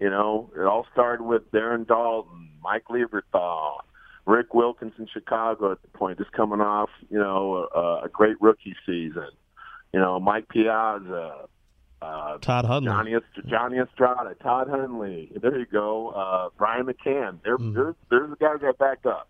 You 0.01 0.11
know, 0.11 0.51
it 0.57 0.63
all 0.63 0.87
started 0.93 1.23
with 1.23 1.51
Darren 1.53 1.85
Daulton, 1.85 2.49
Mike 2.63 2.85
Lieberthal, 2.91 3.81
Rick 4.27 4.55
Wilkins 4.55 4.95
in 4.99 5.07
Chicago 5.13 5.73
at 5.73 5.83
the 5.83 5.89
point, 5.89 6.19
just 6.19 6.33
coming 6.33 6.61
off 6.61 6.91
you 7.09 7.19
know 7.19 7.69
a, 7.73 8.07
a 8.07 8.09
great 8.09 8.41
rookie 8.41 8.77
season. 8.85 9.29
You 9.93 10.01
know, 10.01 10.19
Mike 10.19 10.49
Piazza, 10.49 11.49
uh, 12.03 12.39
Todd 12.39 12.65
Hundley, 12.65 12.91
Johnny, 12.91 13.15
Johnny 13.49 13.79
Estrada, 13.79 14.35
Todd 14.43 14.69
Hundley. 14.69 15.33
There 15.41 15.59
you 15.59 15.67
go. 15.67 16.09
Uh, 16.09 16.49
Brian 16.57 16.87
McCann. 16.87 17.39
They're, 17.45 17.59
mm. 17.59 17.75
they're, 17.75 17.95
they're 18.11 18.27
the 18.27 18.37
guys 18.37 18.59
that 18.63 18.79
backed 18.79 19.07
up. 19.07 19.29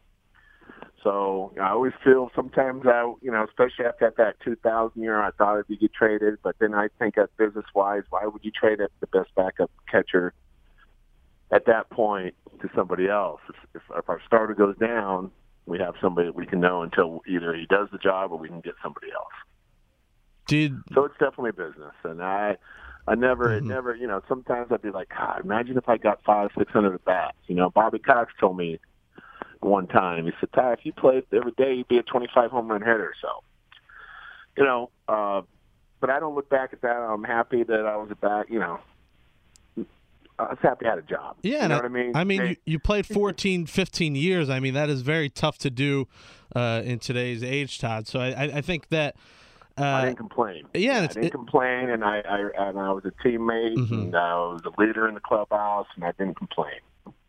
So 1.02 1.52
I 1.60 1.70
always 1.70 1.94
feel 2.04 2.30
sometimes 2.36 2.82
I, 2.86 3.12
you 3.22 3.30
know, 3.30 3.44
especially 3.44 3.86
after 3.86 4.12
that 4.18 4.34
2000 4.44 5.00
year, 5.00 5.20
I 5.20 5.30
thought 5.30 5.58
if 5.58 5.66
you 5.68 5.78
get 5.78 5.94
traded, 5.94 6.38
but 6.42 6.56
then 6.60 6.74
I 6.74 6.88
think 6.98 7.14
that 7.14 7.30
business 7.38 7.64
wise, 7.74 8.02
why 8.10 8.26
would 8.26 8.44
you 8.44 8.50
trade 8.50 8.78
the 8.78 9.06
best 9.06 9.34
backup 9.34 9.70
catcher 9.90 10.34
at 11.52 11.66
that 11.66 11.90
point 11.90 12.34
to 12.60 12.68
somebody 12.74 13.08
else. 13.08 13.40
If, 13.48 13.56
if, 13.74 13.82
if 13.96 14.08
our 14.08 14.20
starter 14.26 14.54
goes 14.54 14.76
down, 14.78 15.30
we 15.66 15.78
have 15.78 15.94
somebody 16.00 16.28
that 16.28 16.34
we 16.34 16.46
can 16.46 16.60
know 16.60 16.82
until 16.82 17.22
either 17.26 17.54
he 17.54 17.66
does 17.66 17.88
the 17.92 17.98
job 17.98 18.32
or 18.32 18.38
we 18.38 18.48
can 18.48 18.60
get 18.60 18.74
somebody 18.82 19.08
else. 19.12 19.32
Did 20.50 20.75
So 20.95 21.04
it's 21.04 21.14
definitely 21.19 21.52
business, 21.52 21.95
and 22.02 22.21
I, 22.23 22.57
I 23.07 23.14
never, 23.14 23.49
Mhm. 23.49 23.57
it 23.59 23.64
never, 23.64 23.95
you 23.95 24.07
know, 24.07 24.21
sometimes 24.28 24.73
I'd 24.73 24.83
be 24.83 24.90
like, 24.90 25.09
God, 25.16 25.42
imagine 25.45 25.78
if 25.78 25.88
I 25.88 25.97
got 25.97 26.23
five, 26.25 26.50
six 26.59 26.73
hundred 26.73 26.95
at 26.95 27.04
bats. 27.04 27.37
You 27.47 27.54
know, 27.54 27.71
Bobby 27.71 28.00
Cox 28.00 28.33
told 28.40 28.57
me 28.57 28.78
one 29.61 29.87
time, 29.87 30.25
he 30.26 30.33
said, 30.40 30.52
Ty, 30.52 30.73
if 30.73 30.80
you 30.85 30.92
played 30.92 31.25
every 31.33 31.52
day, 31.52 31.75
you'd 31.75 31.88
be 31.88 31.99
a 31.99 32.02
twenty-five 32.02 32.50
home 32.50 32.69
run 32.69 32.80
hitter. 32.80 33.14
So, 33.23 33.28
you 34.57 34.64
know, 34.64 34.90
uh, 35.07 35.42
but 36.00 36.11
I 36.11 36.19
don't 36.19 36.35
look 36.35 36.49
back 36.50 36.73
at 36.73 36.80
that. 36.83 36.97
I'm 36.97 37.25
happy 37.25 37.62
that 37.62 37.87
I 37.87 37.97
was 37.97 38.11
at 38.11 38.21
bat. 38.21 38.50
You 38.50 38.59
know, 38.59 38.80
I 40.38 40.42
was 40.42 40.59
happy 40.62 40.87
I 40.87 40.90
had 40.90 40.99
a 40.99 41.02
job. 41.02 41.37
Yeah, 41.42 41.50
you 41.52 41.59
and 41.61 41.69
know 41.71 41.76
what 41.76 41.85
I 41.85 41.88
mean. 41.88 42.12
I 42.16 42.25
mean, 42.25 42.42
you, 42.42 42.57
you 42.64 42.78
played 42.78 43.07
14, 43.07 43.66
15 43.66 44.14
years. 44.16 44.50
I 44.50 44.59
mean, 44.59 44.75
that 44.75 44.88
is 44.88 45.02
very 45.02 45.28
tough 45.28 45.59
to 45.59 45.71
do 45.71 46.09
uh, 46.57 46.83
in 46.85 46.99
today's 46.99 47.45
age, 47.45 47.78
Todd. 47.78 48.09
So 48.09 48.19
I, 48.19 48.28
I, 48.30 48.42
I 48.57 48.61
think 48.62 48.88
that. 48.88 49.14
I 49.76 49.82
Uh, 49.82 50.04
didn't 50.06 50.16
complain. 50.18 50.64
yeah, 50.74 50.92
I 50.92 50.94
it's- 51.04 51.14
didn't 51.14 51.24
it- 51.26 51.32
complain, 51.32 51.90
and 51.90 52.04
I, 52.04 52.18
I 52.20 52.68
and 52.68 52.78
I 52.78 52.92
was 52.92 53.04
a 53.04 53.12
teammate, 53.26 53.76
Mhm. 53.76 53.92
and 53.92 54.16
I 54.16 54.34
was 54.34 54.60
a 54.64 54.80
leader 54.80 55.08
in 55.08 55.14
the 55.14 55.20
clubhouse, 55.20 55.86
and 55.96 56.04
I 56.04 56.12
didn't 56.12 56.36
complain. 56.36 56.80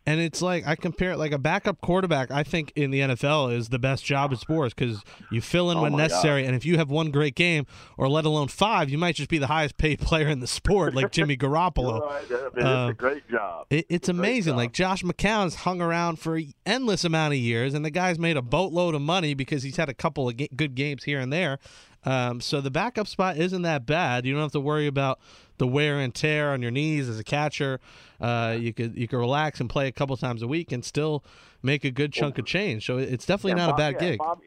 and 0.04 0.18
it's 0.20 0.42
like 0.42 0.66
I 0.66 0.74
compare 0.74 1.12
it 1.12 1.16
like 1.16 1.30
a 1.30 1.38
backup 1.38 1.80
quarterback. 1.80 2.32
I 2.32 2.42
think 2.42 2.72
in 2.74 2.90
the 2.90 2.98
NFL 3.02 3.46
is 3.56 3.68
the 3.68 3.78
best 3.78 4.04
job 4.04 4.32
in 4.32 4.36
sports 4.38 4.74
because 4.74 5.00
you 5.30 5.40
fill 5.40 5.70
in 5.70 5.78
Oh 5.78 5.82
when 5.82 5.94
necessary, 5.94 6.44
and 6.44 6.56
if 6.56 6.66
you 6.66 6.76
have 6.76 6.90
one 6.90 7.12
great 7.12 7.36
game 7.36 7.66
or 7.96 8.08
let 8.08 8.24
alone 8.24 8.48
five, 8.48 8.90
you 8.90 8.98
might 8.98 9.14
just 9.14 9.30
be 9.30 9.38
the 9.38 9.46
highest 9.46 9.76
paid 9.78 10.00
player 10.00 10.26
in 10.26 10.40
the 10.40 10.48
sport, 10.48 10.92
like 10.96 11.12
Jimmy 11.12 11.36
Garoppolo. 11.38 12.00
Right. 12.00 12.24
I 12.28 12.32
mean, 12.32 12.50
it's 12.66 12.90
a 12.90 12.94
great 12.98 13.28
job. 13.30 13.66
It, 13.70 13.86
it's 13.88 14.08
Great 14.08 14.18
amazing. 14.18 14.50
job. 14.54 14.56
Like 14.56 14.72
Josh 14.72 15.04
McCown's 15.04 15.54
hung 15.54 15.80
around 15.80 16.18
for 16.18 16.34
an 16.34 16.52
endless 16.66 17.04
amount 17.04 17.34
of 17.34 17.38
years, 17.38 17.72
and 17.72 17.84
the 17.84 17.90
guy's 17.90 18.18
made 18.18 18.36
a 18.36 18.42
boatload 18.42 18.96
of 18.96 19.02
money 19.02 19.34
because 19.34 19.62
he's 19.62 19.76
had 19.76 19.88
a 19.88 19.94
couple 19.94 20.28
of 20.28 20.36
ga- 20.36 20.50
good 20.56 20.74
games 20.74 21.04
here 21.04 21.20
and 21.20 21.32
there. 21.32 21.60
Um, 22.04 22.40
so 22.40 22.60
the 22.60 22.70
backup 22.70 23.06
spot 23.06 23.36
isn't 23.36 23.62
that 23.62 23.86
bad. 23.86 24.26
You 24.26 24.32
don't 24.32 24.42
have 24.42 24.52
to 24.52 24.60
worry 24.60 24.86
about 24.86 25.20
the 25.58 25.66
wear 25.66 25.98
and 26.00 26.14
tear 26.14 26.50
on 26.50 26.62
your 26.62 26.70
knees 26.70 27.08
as 27.08 27.18
a 27.18 27.24
catcher. 27.24 27.80
Uh, 28.20 28.56
you 28.58 28.72
could 28.72 28.96
you 28.96 29.06
could 29.06 29.18
relax 29.18 29.60
and 29.60 29.70
play 29.70 29.86
a 29.88 29.92
couple 29.92 30.16
times 30.16 30.42
a 30.42 30.46
week 30.48 30.72
and 30.72 30.84
still 30.84 31.24
make 31.62 31.84
a 31.84 31.90
good 31.90 32.12
chunk 32.12 32.38
of 32.38 32.44
change. 32.44 32.84
So 32.86 32.98
it's 32.98 33.26
definitely 33.26 33.52
Yeah, 33.52 33.66
not 33.66 33.70
Bob- 33.70 33.78
a 33.78 33.82
bad 33.82 33.94
yeah, 33.94 33.98
gig. 34.10 34.18
Bobby, 34.18 34.42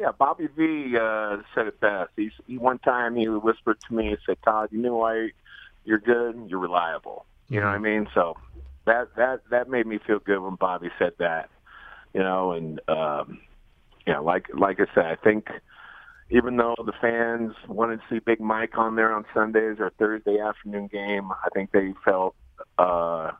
yeah, 0.00 0.12
Bobby 0.18 0.48
V 0.56 0.96
uh, 0.96 1.36
said 1.54 1.66
it 1.68 1.80
best. 1.80 2.10
He's, 2.16 2.32
he 2.46 2.58
one 2.58 2.78
time 2.80 3.14
he 3.16 3.28
whispered 3.28 3.78
to 3.88 3.94
me, 3.94 4.10
he 4.10 4.16
said, 4.26 4.38
"Todd, 4.44 4.68
you 4.72 4.80
know 4.80 4.96
why 4.96 5.28
you're 5.84 5.98
good? 5.98 6.46
You're 6.48 6.58
reliable." 6.60 7.26
You 7.48 7.60
know 7.60 7.66
what 7.66 7.74
I 7.74 7.78
Mm-hmm. 7.78 7.84
mean? 7.84 8.06
So 8.14 8.36
that 8.86 9.08
that 9.16 9.40
that 9.50 9.68
made 9.68 9.86
me 9.86 9.98
feel 10.06 10.18
good 10.18 10.40
when 10.40 10.56
Bobby 10.56 10.88
said 10.98 11.12
that. 11.18 11.50
You 12.14 12.20
know, 12.20 12.52
and 12.52 12.80
um, 12.88 13.40
know, 14.06 14.22
like 14.24 14.46
like 14.54 14.80
I 14.80 14.86
said, 14.94 15.06
I 15.06 15.16
think 15.16 15.46
even 16.32 16.56
though 16.56 16.74
the 16.84 16.92
fans 17.00 17.52
wanted 17.68 17.96
to 17.98 18.02
see 18.10 18.18
Big 18.20 18.40
Mike 18.40 18.76
on 18.76 18.96
there 18.96 19.12
on 19.12 19.24
Sundays 19.34 19.76
or 19.78 19.90
Thursday 19.98 20.38
afternoon 20.38 20.88
game, 20.88 21.30
I 21.30 21.48
think 21.54 21.70
they 21.72 21.92
felt 22.04 22.34
uh, 22.78 23.30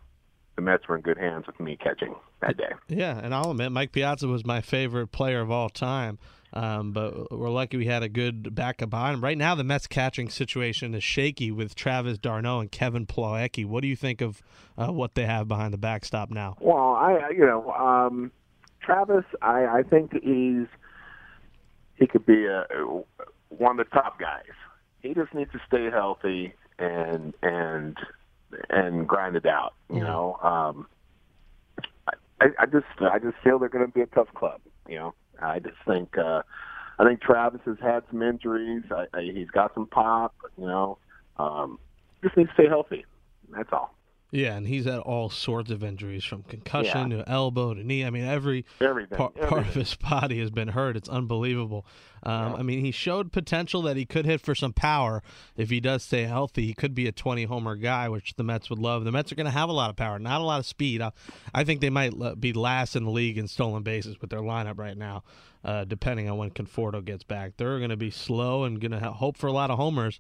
the 0.57 0.63
Mets 0.63 0.87
were 0.89 0.97
in 0.97 1.03
good 1.03 1.19
hands 1.19 1.47
with 1.47 1.59
me 1.59 1.77
catching 1.83 2.15
that 2.41 2.57
day. 2.57 2.73
Yeah, 2.89 3.19
and 3.19 3.35
I'll 3.35 3.51
admit 3.53 3.73
Mike 3.73 3.93
Piazza 3.93 4.29
was 4.29 4.45
my 4.45 4.61
favorite 4.61 5.09
player 5.09 5.41
of 5.41 5.51
all 5.51 5.69
time. 5.71 6.19
Um, 6.55 6.93
but 6.93 7.33
we're 7.33 7.49
lucky 7.49 7.79
we 7.79 7.87
had 7.87 8.03
a 8.03 8.11
good 8.11 8.55
backup 8.55 8.91
behind 8.91 9.15
him. 9.15 9.25
Right 9.25 9.39
now, 9.39 9.55
the 9.55 9.65
Mets 9.65 9.87
catching 9.87 10.29
situation 10.29 10.95
is 10.95 11.03
shaky 11.03 11.51
with 11.51 11.75
Travis 11.75 12.19
d'Arnaud 12.19 12.61
and 12.61 12.71
Kevin 12.71 13.07
Plawecki. 13.07 13.65
What 13.65 13.81
do 13.81 13.89
you 13.89 13.97
think 13.97 14.21
of 14.21 14.43
uh, 14.77 14.89
what 14.89 15.15
they 15.15 15.25
have 15.25 15.49
behind 15.49 15.73
the 15.73 15.79
backstop 15.79 16.31
now? 16.31 16.57
Well, 16.61 16.93
I 16.93 17.15
I- 17.15 17.31
you 17.31 17.47
know 17.47 17.71
um, 17.73 18.31
Travis, 18.83 19.25
I, 19.41 19.65
I 19.65 19.83
think 19.83 20.13
he's 20.23 20.67
he 22.03 22.09
could 22.09 22.27
be 22.27 22.47
a 22.47 22.65
one 23.49 23.79
of 23.79 23.87
the 23.87 23.91
top 23.95 24.19
guys. 24.19 24.57
He 25.03 25.15
just 25.15 25.33
needs 25.33 25.53
to 25.53 25.61
stay 25.69 25.89
healthy 25.89 26.53
and 26.81 27.33
and 27.43 27.97
and 28.71 29.07
grind 29.07 29.37
it 29.37 29.47
out. 29.47 29.75
You 29.89 30.01
Mhm. 30.01 30.01
know, 30.01 30.39
um, 30.43 30.87
I, 32.41 32.49
I 32.59 32.67
just 32.67 32.87
I 33.01 33.21
just 33.21 33.37
feel 33.45 33.61
they're 33.61 33.69
going 33.69 33.87
to 33.87 33.93
be 33.93 34.01
a 34.01 34.07
tough 34.07 34.35
club. 34.35 34.61
You 34.89 34.97
know, 34.97 35.15
I 35.41 35.61
just 35.61 35.77
think 35.87 36.19
uh, 36.19 36.43
I 36.99 37.05
think 37.05 37.21
Travis 37.21 37.61
has 37.67 37.79
had 37.81 38.03
some 38.11 38.21
injuries. 38.21 38.83
I, 38.91 39.07
I, 39.15 39.23
he's 39.23 39.51
got 39.51 39.73
some 39.75 39.87
pop. 39.87 40.35
You 40.59 40.67
know, 40.67 40.99
um, 41.37 41.79
just 42.25 42.37
needs 42.37 42.51
to 42.51 42.55
stay 42.55 42.69
healthy. 42.69 43.05
That's 43.51 43.73
all. 43.73 43.95
Yeah, 44.35 44.57
and 44.57 44.67
he's 44.67 44.87
had 44.87 45.01
all 45.01 45.29
sorts 45.29 45.71
of 45.71 45.85
injuries 45.85 46.25
from 46.25 46.43
concussion 46.45 47.11
to 47.11 47.23
elbow 47.29 47.75
to 47.75 47.85
knee. 47.85 48.03
I 48.03 48.09
mean, 48.09 48.25
every 48.25 48.65
Everything. 48.81 49.19
part, 49.19 49.35
part 49.35 49.67
of 49.67 49.75
his 49.75 49.95
body 49.95 50.41
has 50.41 50.51
been 50.51 50.69
hurt. 50.69 50.97
It's 50.97 51.09
unbelievable. 51.09 51.85
Um, 52.23 52.53
Yeah. 52.53 52.55
I 52.55 52.63
mean, 52.63 52.81
he 52.83 52.93
showed 52.93 53.31
potential 53.31 53.83
that 53.83 53.99
he 53.99 54.07
could 54.07 54.25
hit 54.25 54.41
for 54.41 54.55
some 54.55 54.73
power 54.73 55.23
if 55.55 55.69
he 55.69 55.81
does 55.81 56.03
stay 56.03 56.23
healthy. 56.23 56.65
He 56.65 56.73
could 56.73 56.95
be 56.95 57.07
a 57.07 57.13
20 57.13 57.45
homer 57.45 57.77
guy, 57.77 58.09
which 58.09 58.33
the 58.37 58.43
Mets 58.43 58.71
would 58.71 58.79
love. 58.79 59.05
The 59.05 59.13
Mets 59.13 59.31
are 59.33 59.35
going 59.35 59.45
to 59.45 59.51
have 59.51 59.69
a 59.69 59.73
lot 59.73 59.91
of 59.91 59.97
power, 59.97 60.19
not 60.19 60.41
a 60.41 60.45
lot 60.45 60.61
of 60.61 60.65
speed. 60.67 61.03
I, 61.03 61.13
I 61.55 61.63
think 61.65 61.83
they 61.83 61.91
might 61.91 62.41
be 62.41 62.55
last 62.55 62.97
in 62.97 63.05
the 63.05 63.11
league 63.11 63.37
in 63.37 63.49
stolen 63.49 63.83
bases 63.83 64.19
with 64.19 64.31
their 64.31 64.41
lineup 64.41 64.79
right 64.79 64.97
now, 64.97 65.25
uh, 65.63 65.85
depending 65.85 66.31
on 66.31 66.39
when 66.39 66.51
Conforto 66.53 67.05
gets 67.05 67.23
back. 67.23 67.59
They're 67.59 67.77
going 67.79 67.91
to 67.91 67.99
be 67.99 68.11
slow 68.11 68.65
and 68.65 68.81
going 68.81 68.93
to 68.99 69.11
hope 69.11 69.37
for 69.37 69.47
a 69.49 69.53
lot 69.53 69.71
of 69.71 69.77
homers. 69.77 70.19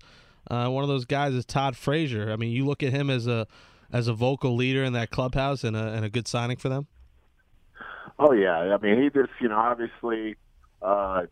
Uh, 0.51 0.69
one 0.69 0.83
of 0.85 0.89
those 0.89 1.07
guys 1.07 1.33
is 1.33 1.47
Todd 1.47 1.77
Frazier. 1.79 2.31
I 2.31 2.37
mean, 2.37 2.51
you 2.53 2.67
look 2.67 2.83
at 2.83 2.93
him 2.93 3.09
as 3.09 3.27
a 3.27 3.47
as 3.93 4.09
a 4.09 4.13
vocal 4.15 4.57
leader 4.57 4.83
in 4.83 4.93
that 4.95 5.11
clubhouse 5.11 5.63
and 5.65 5.77
a, 5.77 5.93
and 5.93 6.05
a 6.05 6.09
good 6.09 6.27
signing 6.27 6.57
for 6.57 6.69
them. 6.69 6.87
Oh 8.19 8.33
yeah, 8.33 8.57
I 8.75 8.79
mean 8.79 9.03
he 9.03 9.11
just 9.11 9.33
you 9.41 9.49
know 9.49 9.57
obviously, 9.57 10.37
uh, 10.81 11.23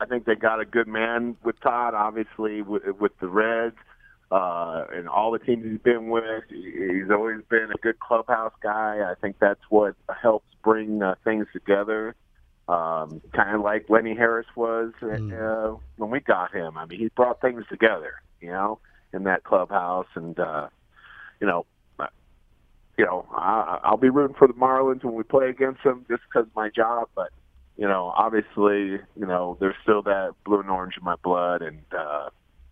I 0.00 0.06
think 0.08 0.24
they 0.26 0.34
got 0.34 0.60
a 0.60 0.64
good 0.64 0.86
man 0.88 1.36
with 1.42 1.58
Todd. 1.60 1.94
Obviously 1.94 2.62
with, 2.62 2.82
with 3.00 3.12
the 3.20 3.28
Reds 3.28 3.76
uh, 4.30 4.84
and 4.92 5.08
all 5.08 5.30
the 5.30 5.38
teams 5.38 5.64
he's 5.64 5.80
been 5.80 6.08
with, 6.10 6.44
he's 6.50 7.10
always 7.10 7.40
been 7.48 7.70
a 7.74 7.78
good 7.80 7.98
clubhouse 8.00 8.52
guy. 8.62 8.98
I 9.10 9.14
think 9.20 9.36
that's 9.40 9.60
what 9.70 9.94
helps 10.22 10.46
bring 10.62 11.02
uh, 11.02 11.14
things 11.24 11.46
together. 11.52 12.14
Um, 12.68 13.22
kind 13.34 13.54
of 13.56 13.62
like 13.62 13.88
Lenny 13.88 14.14
Harris 14.14 14.46
was 14.54 14.92
Mm. 15.00 15.32
uh, 15.32 15.78
when 15.96 16.10
we 16.10 16.20
got 16.20 16.52
him. 16.54 16.76
I 16.76 16.84
mean 16.86 16.98
he 16.98 17.08
brought 17.16 17.40
things 17.40 17.64
together, 17.70 18.14
you 18.40 18.50
know, 18.50 18.78
in 19.12 19.24
that 19.24 19.44
clubhouse 19.44 20.08
and. 20.14 20.38
uh 20.38 20.68
you 21.40 21.46
know, 21.46 21.66
you 22.98 23.04
know, 23.04 23.24
I, 23.32 23.78
I'll 23.84 23.96
be 23.96 24.10
rooting 24.10 24.34
for 24.36 24.48
the 24.48 24.54
Marlins 24.54 25.04
when 25.04 25.14
we 25.14 25.22
play 25.22 25.48
against 25.48 25.84
them 25.84 26.04
just 26.10 26.22
because 26.28 26.48
of 26.48 26.56
my 26.56 26.68
job. 26.68 27.08
But 27.14 27.30
you 27.76 27.86
know, 27.86 28.12
obviously, 28.16 28.98
you 29.16 29.26
know, 29.26 29.56
there's 29.60 29.76
still 29.82 30.02
that 30.02 30.34
blue 30.44 30.60
and 30.60 30.68
orange 30.68 30.94
in 30.98 31.04
my 31.04 31.14
blood, 31.22 31.62
and 31.62 31.78
uh, 31.96 32.28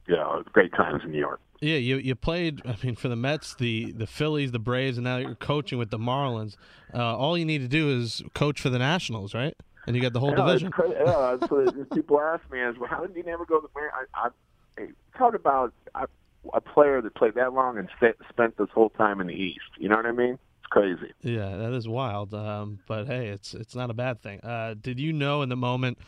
you 0.08 0.16
know, 0.16 0.42
great 0.52 0.73
times 0.73 1.02
in 1.04 1.12
New 1.12 1.18
York. 1.20 1.40
Yeah, 1.61 1.76
you 1.76 1.96
you 1.96 2.14
played. 2.16 2.61
I 2.66 2.76
mean, 2.82 2.96
for 2.96 3.08
the 3.08 3.16
Mets, 3.16 3.54
the 3.54 3.92
the 3.92 4.06
Phillies, 4.06 4.50
the 4.50 4.58
Braves, 4.58 4.99
and 4.99 5.04
now 5.04 5.18
you're 5.18 5.37
coaching 5.37 5.78
with 5.78 5.90
the 5.90 5.99
Marlins. 5.99 6.56
Uh, 6.92 7.16
all 7.16 7.38
you 7.38 7.44
need 7.44 7.61
to 7.61 7.68
do 7.68 7.88
is 7.96 8.23
coach 8.35 8.61
for 8.61 8.68
the 8.68 8.78
Nationals, 8.78 9.32
right? 9.32 9.54
And 9.87 9.94
you 9.94 10.02
got 10.02 10.12
the 10.12 10.20
whole 10.20 10.30
Yeah, 10.30 10.44
division. 10.44 10.70
Cra- 10.73 10.90
yeah, 10.90 11.37
what 11.37 11.94
people 11.94 12.20
ask 12.20 12.42
me 12.50 12.61
is, 12.61 12.76
well, 12.78 12.90
how 12.90 13.06
did 13.06 13.16
you 13.16 13.23
never 13.23 13.46
go 13.46 13.61
to 13.61 13.68
the 13.68 13.80
Mar- 13.80 13.92
I, 14.14 14.26
I, 14.26 14.82
I 14.82 14.88
talk 15.16 15.35
about 15.35 15.73
I, 15.94 16.06
a 16.54 16.60
player 16.60 17.00
that 17.00 17.14
played 17.14 17.34
that 17.34 17.52
long 17.52 17.78
and 17.78 17.88
st- 17.96 18.16
spent 18.28 18.56
this 18.56 18.68
whole 18.74 18.90
time 18.90 19.20
in 19.20 19.26
the 19.26 19.34
East. 19.34 19.60
You 19.78 19.88
know 19.88 19.96
what 19.96 20.06
I 20.06 20.12
mean? 20.12 20.38
It's 20.58 20.66
crazy. 20.70 21.12
Yeah, 21.22 21.56
that 21.56 21.72
is 21.72 21.88
wild. 21.88 22.34
Um, 22.34 22.80
but 22.86 23.06
hey, 23.06 23.28
it's 23.28 23.54
it's 23.54 23.74
not 23.74 23.90
a 23.90 23.94
bad 23.94 24.22
thing. 24.22 24.40
Uh, 24.40 24.74
did 24.80 24.98
you 24.98 25.12
know 25.12 25.42
in 25.42 25.48
the 25.48 25.56
moment 25.56 25.98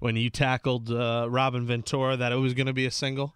when 0.00 0.16
you 0.16 0.30
tackled 0.30 0.90
uh, 0.90 1.26
Robin 1.28 1.66
Ventura 1.66 2.16
that 2.16 2.32
it 2.32 2.36
was 2.36 2.54
going 2.54 2.66
to 2.66 2.72
be 2.72 2.86
a 2.86 2.90
single? 2.90 3.34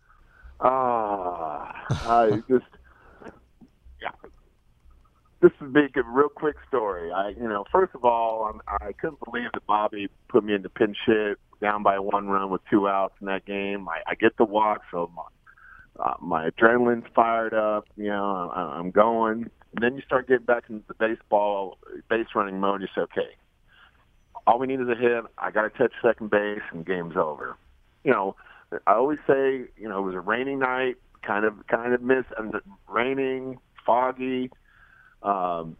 Ah, 0.60 1.84
I 1.90 2.42
just 2.48 2.64
yeah. 4.00 4.10
This 5.40 5.50
is 5.60 5.72
big, 5.72 5.96
a 5.96 6.02
real 6.04 6.28
quick 6.28 6.54
story. 6.68 7.10
I, 7.10 7.30
you 7.30 7.48
know, 7.48 7.64
first 7.72 7.96
of 7.96 8.04
all, 8.04 8.44
I'm, 8.44 8.60
I 8.68 8.92
couldn't 8.92 9.18
believe 9.24 9.48
that 9.54 9.66
Bobby 9.66 10.08
put 10.28 10.44
me 10.44 10.54
into 10.54 10.68
pinch 10.68 10.96
hit, 11.04 11.38
down 11.60 11.82
by 11.82 11.98
one 11.98 12.28
run 12.28 12.50
with 12.50 12.60
two 12.70 12.88
outs 12.88 13.14
in 13.20 13.26
that 13.26 13.44
game. 13.44 13.88
I, 13.88 14.02
I 14.06 14.14
get 14.14 14.36
the 14.36 14.44
walk, 14.44 14.82
so 14.90 15.10
my 15.16 15.22
uh, 15.98 16.14
my 16.20 16.50
adrenaline's 16.50 17.06
fired 17.14 17.54
up. 17.54 17.86
You 17.96 18.08
know, 18.08 18.50
I, 18.54 18.60
I'm 18.78 18.90
going. 18.90 19.50
And 19.74 19.82
then 19.82 19.96
you 19.96 20.02
start 20.02 20.28
getting 20.28 20.44
back 20.44 20.64
into 20.68 20.84
the 20.86 20.94
baseball 20.94 21.78
base 22.08 22.26
running 22.34 22.60
mode. 22.60 22.82
You 22.82 22.88
say, 22.94 23.02
okay, 23.02 23.36
all 24.46 24.58
we 24.58 24.66
need 24.66 24.80
is 24.80 24.88
a 24.88 24.94
hit. 24.94 25.24
I 25.38 25.50
got 25.50 25.62
to 25.62 25.70
touch 25.70 25.92
second 26.02 26.30
base, 26.30 26.62
and 26.72 26.84
game's 26.84 27.16
over. 27.16 27.56
You 28.04 28.12
know, 28.12 28.36
I 28.86 28.94
always 28.94 29.18
say, 29.26 29.64
you 29.76 29.88
know, 29.88 29.98
it 29.98 30.06
was 30.06 30.14
a 30.14 30.20
rainy 30.20 30.56
night, 30.56 30.96
kind 31.22 31.44
of, 31.44 31.66
kind 31.68 31.94
of 31.94 32.02
miss, 32.02 32.24
and 32.36 32.54
raining, 32.88 33.58
foggy, 33.86 34.50
um, 35.22 35.76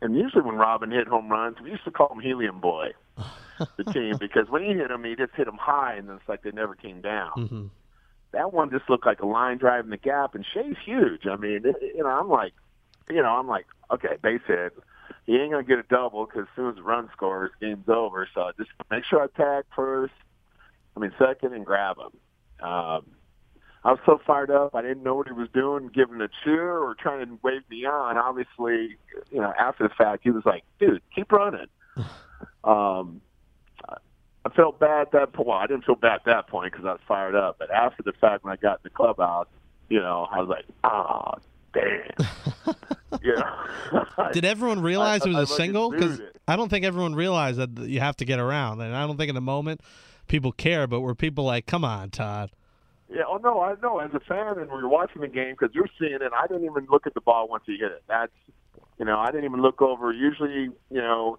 and 0.00 0.14
usually 0.14 0.42
when 0.42 0.56
Robin 0.56 0.90
hit 0.90 1.06
home 1.06 1.28
runs, 1.28 1.56
we 1.62 1.70
used 1.70 1.84
to 1.84 1.90
call 1.90 2.12
him 2.12 2.20
Helium 2.20 2.60
Boy, 2.60 2.88
the 3.76 3.84
team, 3.92 4.16
because 4.20 4.48
when 4.48 4.62
he 4.62 4.68
hit 4.68 4.88
them, 4.88 5.04
he 5.04 5.14
just 5.16 5.34
hit 5.34 5.46
them 5.46 5.58
high, 5.60 5.94
and 5.94 6.08
then 6.08 6.16
it's 6.16 6.28
like 6.28 6.42
they 6.42 6.50
never 6.50 6.74
came 6.74 7.00
down. 7.00 7.30
hmm 7.48 7.66
That 8.32 8.52
one 8.52 8.70
just 8.70 8.88
looked 8.90 9.06
like 9.06 9.20
a 9.20 9.26
line 9.26 9.58
drive 9.58 9.84
in 9.84 9.90
the 9.90 9.96
gap, 9.96 10.34
and 10.34 10.44
Shea's 10.52 10.76
huge. 10.84 11.26
I 11.26 11.36
mean, 11.36 11.62
it, 11.64 11.76
you 11.80 12.02
know, 12.02 12.08
I'm 12.08 12.28
like, 12.28 12.52
you 13.08 13.22
know, 13.22 13.30
I'm 13.30 13.46
like, 13.46 13.66
okay, 13.90 14.16
base 14.22 14.40
hit. 14.46 14.72
he 15.26 15.36
ain't 15.36 15.52
gonna 15.52 15.64
get 15.64 15.78
a 15.78 15.84
double 15.84 16.26
because 16.26 16.42
as 16.42 16.56
soon 16.56 16.70
as 16.70 16.76
the 16.76 16.82
run 16.82 17.08
scores, 17.12 17.50
game's 17.60 17.88
over. 17.88 18.28
So 18.34 18.50
just 18.58 18.70
make 18.90 19.04
sure 19.04 19.22
I 19.22 19.26
tag 19.36 19.64
first. 19.74 20.14
I 20.96 21.00
mean 21.00 21.12
second 21.18 21.52
and 21.52 21.64
grab 21.64 21.96
him. 21.98 22.66
Um, 22.66 23.06
I 23.84 23.92
was 23.92 24.00
so 24.04 24.18
fired 24.26 24.50
up. 24.50 24.74
I 24.74 24.82
didn't 24.82 25.04
know 25.04 25.14
what 25.14 25.28
he 25.28 25.32
was 25.32 25.48
doing, 25.54 25.90
giving 25.94 26.20
a 26.20 26.28
cheer 26.42 26.76
or 26.76 26.96
trying 26.96 27.24
to 27.24 27.38
wave 27.42 27.62
me 27.70 27.84
on. 27.84 28.16
Obviously, 28.16 28.96
you 29.30 29.40
know, 29.40 29.52
after 29.56 29.86
the 29.86 29.94
fact, 29.94 30.24
he 30.24 30.30
was 30.30 30.44
like, 30.44 30.64
"Dude, 30.80 31.02
keep 31.14 31.30
running." 31.30 31.66
um, 32.64 33.20
felt 34.56 34.80
bad 34.80 35.02
at 35.02 35.12
that 35.12 35.32
point. 35.32 35.48
Well, 35.48 35.58
I 35.58 35.66
didn't 35.66 35.84
feel 35.84 35.94
bad 35.94 36.14
at 36.14 36.24
that 36.24 36.48
point 36.48 36.72
because 36.72 36.86
I 36.86 36.92
was 36.92 37.00
fired 37.06 37.34
up. 37.34 37.56
But 37.58 37.70
after 37.70 38.02
the 38.02 38.12
fact, 38.12 38.44
when 38.44 38.52
I 38.52 38.56
got 38.56 38.78
in 38.78 38.80
the 38.84 38.90
clubhouse, 38.90 39.46
you 39.88 40.00
know, 40.00 40.26
I 40.30 40.40
was 40.40 40.48
like, 40.48 40.64
"Ah, 40.82 41.34
oh, 41.36 41.38
damn." 41.72 42.74
yeah. 43.22 44.30
Did 44.32 44.44
everyone 44.44 44.80
realize 44.80 45.22
I- 45.22 45.30
it 45.30 45.34
was 45.34 45.42
a 45.42 45.46
fucking 45.46 45.56
single? 45.64 45.90
Because. 45.90 46.20
I 46.48 46.54
don't 46.54 46.68
think 46.68 46.84
everyone 46.84 47.16
realized 47.16 47.58
that 47.58 47.88
you 47.88 47.98
have 47.98 48.16
to 48.18 48.24
get 48.24 48.38
around, 48.38 48.80
and 48.80 48.94
I 48.94 49.04
don't 49.06 49.16
think 49.16 49.28
in 49.28 49.34
the 49.34 49.40
moment 49.40 49.80
people 50.28 50.52
care. 50.52 50.86
But 50.86 51.00
were 51.00 51.14
people 51.14 51.44
like, 51.44 51.66
"Come 51.66 51.84
on, 51.84 52.10
Todd"? 52.10 52.50
Yeah, 53.08 53.22
oh 53.28 53.38
no, 53.38 53.60
I 53.60 53.74
know. 53.82 53.98
As 53.98 54.10
a 54.14 54.20
fan, 54.20 54.58
and 54.58 54.70
we 54.70 54.82
were 54.82 54.88
watching 54.88 55.22
the 55.22 55.28
game 55.28 55.54
because 55.58 55.74
you're 55.74 55.88
seeing 55.98 56.14
it. 56.14 56.32
I 56.36 56.46
didn't 56.46 56.64
even 56.64 56.86
look 56.90 57.06
at 57.06 57.14
the 57.14 57.20
ball 57.20 57.48
once 57.48 57.64
he 57.66 57.76
hit 57.78 57.92
it. 57.92 58.02
That's, 58.08 58.32
you 58.98 59.04
know, 59.04 59.18
I 59.18 59.26
didn't 59.26 59.44
even 59.44 59.62
look 59.62 59.80
over. 59.80 60.12
Usually, 60.12 60.70
you 60.90 61.00
know, 61.00 61.38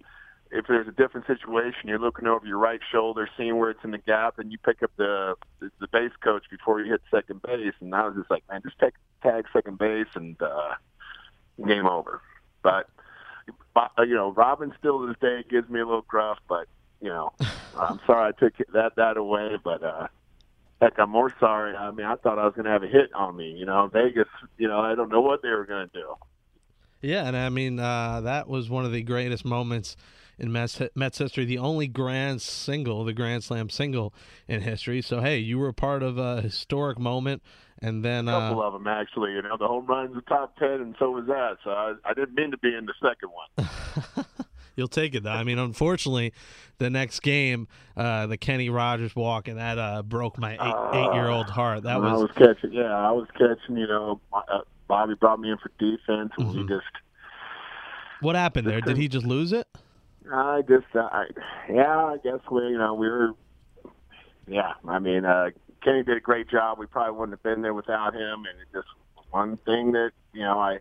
if 0.51 0.65
there's 0.67 0.87
a 0.87 0.91
different 0.91 1.27
situation, 1.27 1.87
you're 1.87 1.99
looking 1.99 2.27
over 2.27 2.45
your 2.45 2.57
right 2.57 2.79
shoulder, 2.91 3.27
seeing 3.37 3.57
where 3.57 3.69
it's 3.69 3.83
in 3.83 3.91
the 3.91 3.97
gap, 3.97 4.39
and 4.39 4.51
you 4.51 4.57
pick 4.57 4.83
up 4.83 4.91
the 4.97 5.35
the, 5.59 5.87
base 5.91 6.11
coach 6.23 6.43
before 6.49 6.81
you 6.81 6.91
hit 6.91 7.01
second 7.11 7.41
base. 7.41 7.73
And 7.79 7.93
I 7.93 8.07
was 8.07 8.15
just 8.17 8.29
like, 8.29 8.43
man, 8.49 8.61
just 8.63 8.79
take 8.79 8.93
tag 9.23 9.45
second 9.53 9.77
base 9.77 10.07
and 10.15 10.41
uh, 10.41 10.75
game 11.65 11.85
over. 11.85 12.21
But 12.61 12.89
you 13.99 14.15
know, 14.15 14.31
Robin 14.31 14.73
still 14.79 15.01
to 15.01 15.07
this 15.07 15.17
day 15.21 15.43
gives 15.49 15.69
me 15.69 15.79
a 15.79 15.85
little 15.85 16.05
gruff, 16.07 16.39
but 16.47 16.67
you 17.01 17.09
know, 17.09 17.33
I'm 17.79 17.99
sorry 18.05 18.29
I 18.29 18.39
took 18.39 18.53
that 18.73 18.95
that 18.95 19.17
away, 19.17 19.57
but. 19.63 19.83
uh 19.83 20.07
Heck, 20.79 20.99
I'm 20.99 21.09
more 21.09 21.33
sorry. 21.39 21.75
I 21.75 21.89
mean, 21.89 22.05
I 22.05 22.17
thought 22.17 22.37
I 22.37 22.45
was 22.45 22.53
going 22.53 22.65
to 22.65 22.69
have 22.69 22.83
a 22.83 22.87
hit 22.87 23.11
on 23.15 23.35
me. 23.35 23.49
You 23.49 23.65
know, 23.65 23.89
Vegas. 23.91 24.27
You 24.59 24.67
know, 24.67 24.79
I 24.79 24.93
don't 24.93 25.09
know 25.09 25.21
what 25.21 25.41
they 25.41 25.49
were 25.49 25.65
going 25.65 25.89
to 25.89 25.91
do. 25.91 26.13
Yeah, 27.01 27.27
and 27.27 27.37
I 27.37 27.49
mean 27.49 27.79
uh, 27.79 28.21
that 28.21 28.47
was 28.47 28.69
one 28.69 28.85
of 28.85 28.91
the 28.91 29.03
greatest 29.03 29.45
moments 29.45 29.95
in 30.39 30.51
Mets, 30.51 30.81
Mets 30.95 31.17
history. 31.17 31.45
The 31.45 31.57
only 31.57 31.87
grand 31.87 32.41
single, 32.41 33.03
the 33.03 33.13
Grand 33.13 33.43
Slam 33.43 33.69
single 33.69 34.13
in 34.47 34.61
history. 34.61 35.01
So 35.01 35.21
hey, 35.21 35.37
you 35.37 35.57
were 35.57 35.73
part 35.73 36.03
of 36.03 36.17
a 36.17 36.41
historic 36.41 36.99
moment, 36.99 37.41
and 37.81 38.03
then 38.03 38.27
A 38.27 38.31
couple 38.31 38.61
uh, 38.61 38.67
of 38.67 38.73
them 38.73 38.87
actually. 38.87 39.33
You 39.33 39.41
know, 39.41 39.57
the 39.57 39.67
home 39.67 39.85
run's 39.85 40.15
the 40.15 40.21
top 40.21 40.55
ten, 40.57 40.81
and 40.81 40.95
so 40.99 41.11
was 41.11 41.25
that. 41.27 41.57
So 41.63 41.71
I, 41.71 41.93
I 42.05 42.13
didn't 42.13 42.35
mean 42.35 42.51
to 42.51 42.57
be 42.57 42.75
in 42.75 42.85
the 42.85 42.93
second 43.01 43.29
one. 43.29 44.25
you'll 44.75 44.87
take 44.87 45.15
it. 45.15 45.23
Though. 45.23 45.31
I 45.31 45.43
mean, 45.43 45.59
unfortunately, 45.59 46.33
the 46.77 46.89
next 46.89 47.21
game, 47.21 47.67
uh, 47.95 48.27
the 48.27 48.37
Kenny 48.37 48.69
Rogers 48.69 49.15
walk, 49.15 49.47
and 49.47 49.57
that 49.57 49.77
uh, 49.77 50.03
broke 50.03 50.37
my 50.37 50.53
eight, 50.53 50.97
eight-year-old 50.97 51.49
heart. 51.49 51.83
That 51.83 51.99
was... 51.99 52.11
I 52.11 52.15
was 52.15 52.31
catching. 52.35 52.73
Yeah, 52.73 52.95
I 52.95 53.11
was 53.11 53.27
catching. 53.33 53.77
You 53.77 53.87
know, 53.87 54.21
uh, 54.31 54.59
Bobby 54.87 55.15
brought 55.15 55.39
me 55.39 55.51
in 55.51 55.57
for 55.57 55.71
defense, 55.79 56.31
and 56.37 56.49
we 56.53 56.63
Mhm. 56.63 56.69
just. 56.69 56.85
what 58.21 58.35
happened 58.35 58.67
there. 58.67 58.81
Did 58.81 58.97
he 58.97 59.07
just 59.07 59.25
lose 59.25 59.51
it? 59.51 59.67
I 60.33 60.61
just, 60.67 60.85
uh, 60.95 61.09
I, 61.11 61.25
yeah, 61.71 62.05
I 62.05 62.17
guess 62.23 62.39
we, 62.51 62.61
you 62.63 62.77
know, 62.77 62.93
we 62.93 63.07
were, 63.07 63.31
yeah. 64.47 64.73
I 64.87 64.99
mean, 64.99 65.25
uh, 65.25 65.49
Kenny 65.83 66.03
did 66.03 66.17
a 66.17 66.21
great 66.21 66.49
job. 66.49 66.79
We 66.79 66.85
probably 66.85 67.17
wouldn't 67.17 67.37
have 67.37 67.43
been 67.43 67.61
there 67.61 67.73
without 67.73 68.13
him, 68.13 68.45
and 68.45 68.59
it 68.59 68.67
just 68.73 68.87
one 69.31 69.57
thing 69.65 69.91
that 69.91 70.11
you 70.33 70.41
know, 70.41 70.59
I 70.59 70.79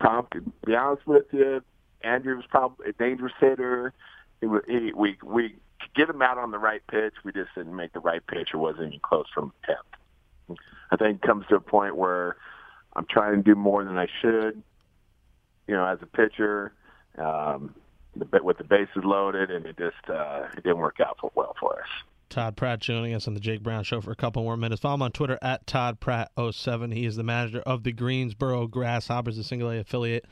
probably, 0.00 0.40
to 0.40 0.52
be 0.66 0.74
honest 0.74 1.06
with 1.06 1.26
you, 1.32 1.62
Andruw 2.04 2.36
was 2.36 2.44
probably 2.48 2.90
a 2.90 2.92
dangerous 2.92 3.32
hitter. 3.40 3.92
He, 4.40 4.46
he, 4.66 4.92
we 4.94 5.16
we 5.22 5.56
could 5.80 5.94
get 5.94 6.10
him 6.10 6.22
out 6.22 6.38
on 6.38 6.50
the 6.50 6.58
right 6.58 6.82
pitch. 6.90 7.14
We 7.24 7.32
just 7.32 7.50
didn't 7.54 7.74
make 7.74 7.92
the 7.92 8.00
right 8.00 8.26
pitch, 8.26 8.50
or 8.54 8.58
wasn't 8.58 8.88
even 8.88 9.00
close 9.00 9.26
from 9.34 9.52
the 9.60 9.74
tenth. 9.74 10.60
I 10.90 10.96
think 10.96 11.22
it 11.22 11.26
comes 11.26 11.46
to 11.48 11.56
a 11.56 11.60
point 11.60 11.96
where 11.96 12.36
I'm 12.94 13.06
trying 13.08 13.36
to 13.36 13.42
do 13.42 13.54
more 13.54 13.84
than 13.84 13.98
I 13.98 14.06
should. 14.20 14.62
You 15.66 15.74
know, 15.74 15.86
as 15.86 15.98
a 16.02 16.06
pitcher. 16.06 16.72
Um, 17.18 17.74
the 18.18 18.42
with 18.42 18.58
the 18.58 18.64
bases 18.64 19.04
loaded, 19.04 19.50
and 19.50 19.66
it 19.66 19.76
just 19.76 20.10
uh, 20.10 20.46
it 20.56 20.62
didn't 20.62 20.78
work 20.78 21.00
out 21.00 21.18
for 21.20 21.30
well 21.34 21.54
for 21.58 21.80
us. 21.80 21.88
Todd 22.28 22.56
Pratt 22.56 22.80
joining 22.80 23.14
us 23.14 23.28
on 23.28 23.34
the 23.34 23.40
Jake 23.40 23.62
Brown 23.62 23.84
Show 23.84 24.00
for 24.00 24.10
a 24.10 24.16
couple 24.16 24.42
more 24.42 24.56
minutes. 24.56 24.80
Follow 24.80 24.96
him 24.96 25.02
on 25.02 25.12
Twitter 25.12 25.38
at 25.42 25.66
Todd 25.66 26.00
Pratt07. 26.00 26.92
He 26.92 27.06
is 27.06 27.16
the 27.16 27.22
manager 27.22 27.60
of 27.60 27.84
the 27.84 27.92
Greensboro 27.92 28.66
Grasshoppers, 28.66 29.38
a 29.38 29.44
single 29.44 29.70
A 29.70 29.78
affiliate 29.78 30.24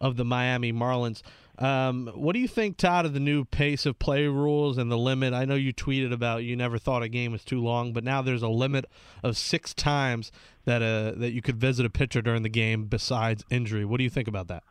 of 0.00 0.16
the 0.16 0.24
Miami 0.24 0.72
Marlins. 0.72 1.22
Um, 1.58 2.08
what 2.14 2.34
do 2.34 2.38
you 2.38 2.46
think, 2.46 2.76
Todd, 2.76 3.04
of 3.04 3.14
the 3.14 3.20
new 3.20 3.44
pace 3.44 3.84
of 3.84 3.98
play 3.98 4.26
rules 4.26 4.78
and 4.78 4.92
the 4.92 4.98
limit? 4.98 5.34
I 5.34 5.44
know 5.44 5.56
you 5.56 5.72
tweeted 5.72 6.12
about 6.12 6.44
you 6.44 6.54
never 6.54 6.78
thought 6.78 7.02
a 7.02 7.08
game 7.08 7.32
was 7.32 7.44
too 7.44 7.60
long, 7.60 7.92
but 7.92 8.04
now 8.04 8.22
there's 8.22 8.42
a 8.42 8.48
limit 8.48 8.84
of 9.24 9.36
six 9.36 9.74
times 9.74 10.30
that 10.66 10.82
uh, 10.82 11.18
that 11.18 11.32
you 11.32 11.42
could 11.42 11.56
visit 11.56 11.84
a 11.84 11.90
pitcher 11.90 12.22
during 12.22 12.42
the 12.42 12.48
game 12.48 12.84
besides 12.84 13.44
injury. 13.50 13.84
What 13.84 13.98
do 13.98 14.04
you 14.04 14.10
think 14.10 14.28
about 14.28 14.46
that? 14.48 14.62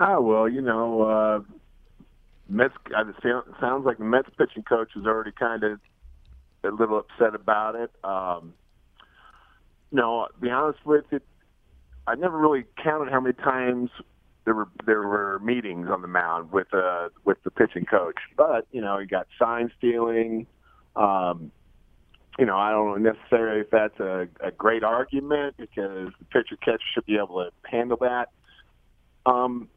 Ah, 0.00 0.18
well, 0.18 0.48
you 0.48 0.60
know, 0.60 1.02
uh, 1.02 1.40
Mets. 2.48 2.74
It 2.86 3.44
sounds 3.60 3.86
like 3.86 3.98
the 3.98 4.04
Mets 4.04 4.28
pitching 4.36 4.62
coach 4.62 4.90
is 4.96 5.06
already 5.06 5.32
kind 5.32 5.64
of 5.64 5.80
a 6.64 6.68
little 6.70 6.98
upset 6.98 7.34
about 7.34 7.74
it. 7.74 7.90
Um, 8.02 8.54
no, 9.92 10.26
to 10.32 10.40
be 10.40 10.50
honest 10.50 10.84
with 10.84 11.04
you, 11.10 11.20
I 12.06 12.14
never 12.14 12.36
really 12.36 12.64
counted 12.82 13.10
how 13.10 13.20
many 13.20 13.34
times 13.34 13.90
there 14.44 14.54
were 14.54 14.68
there 14.84 15.02
were 15.02 15.38
meetings 15.38 15.88
on 15.90 16.02
the 16.02 16.08
mound 16.08 16.52
with 16.52 16.72
uh 16.74 17.08
with 17.24 17.42
the 17.44 17.50
pitching 17.50 17.86
coach. 17.86 18.18
But 18.36 18.66
you 18.72 18.80
know, 18.80 18.98
you 18.98 19.06
got 19.06 19.26
sign 19.38 19.70
stealing. 19.78 20.46
Um, 20.96 21.50
you 22.38 22.46
know, 22.46 22.56
I 22.56 22.70
don't 22.70 23.02
know 23.02 23.12
necessarily 23.12 23.60
if 23.60 23.70
that's 23.70 23.98
a, 24.00 24.26
a 24.40 24.50
great 24.50 24.82
argument 24.82 25.56
because 25.56 26.10
the 26.18 26.24
pitcher 26.30 26.56
catcher 26.56 26.82
should 26.92 27.06
be 27.06 27.16
able 27.16 27.44
to 27.44 27.50
handle 27.70 27.96
that. 28.00 28.30
Um, 29.24 29.68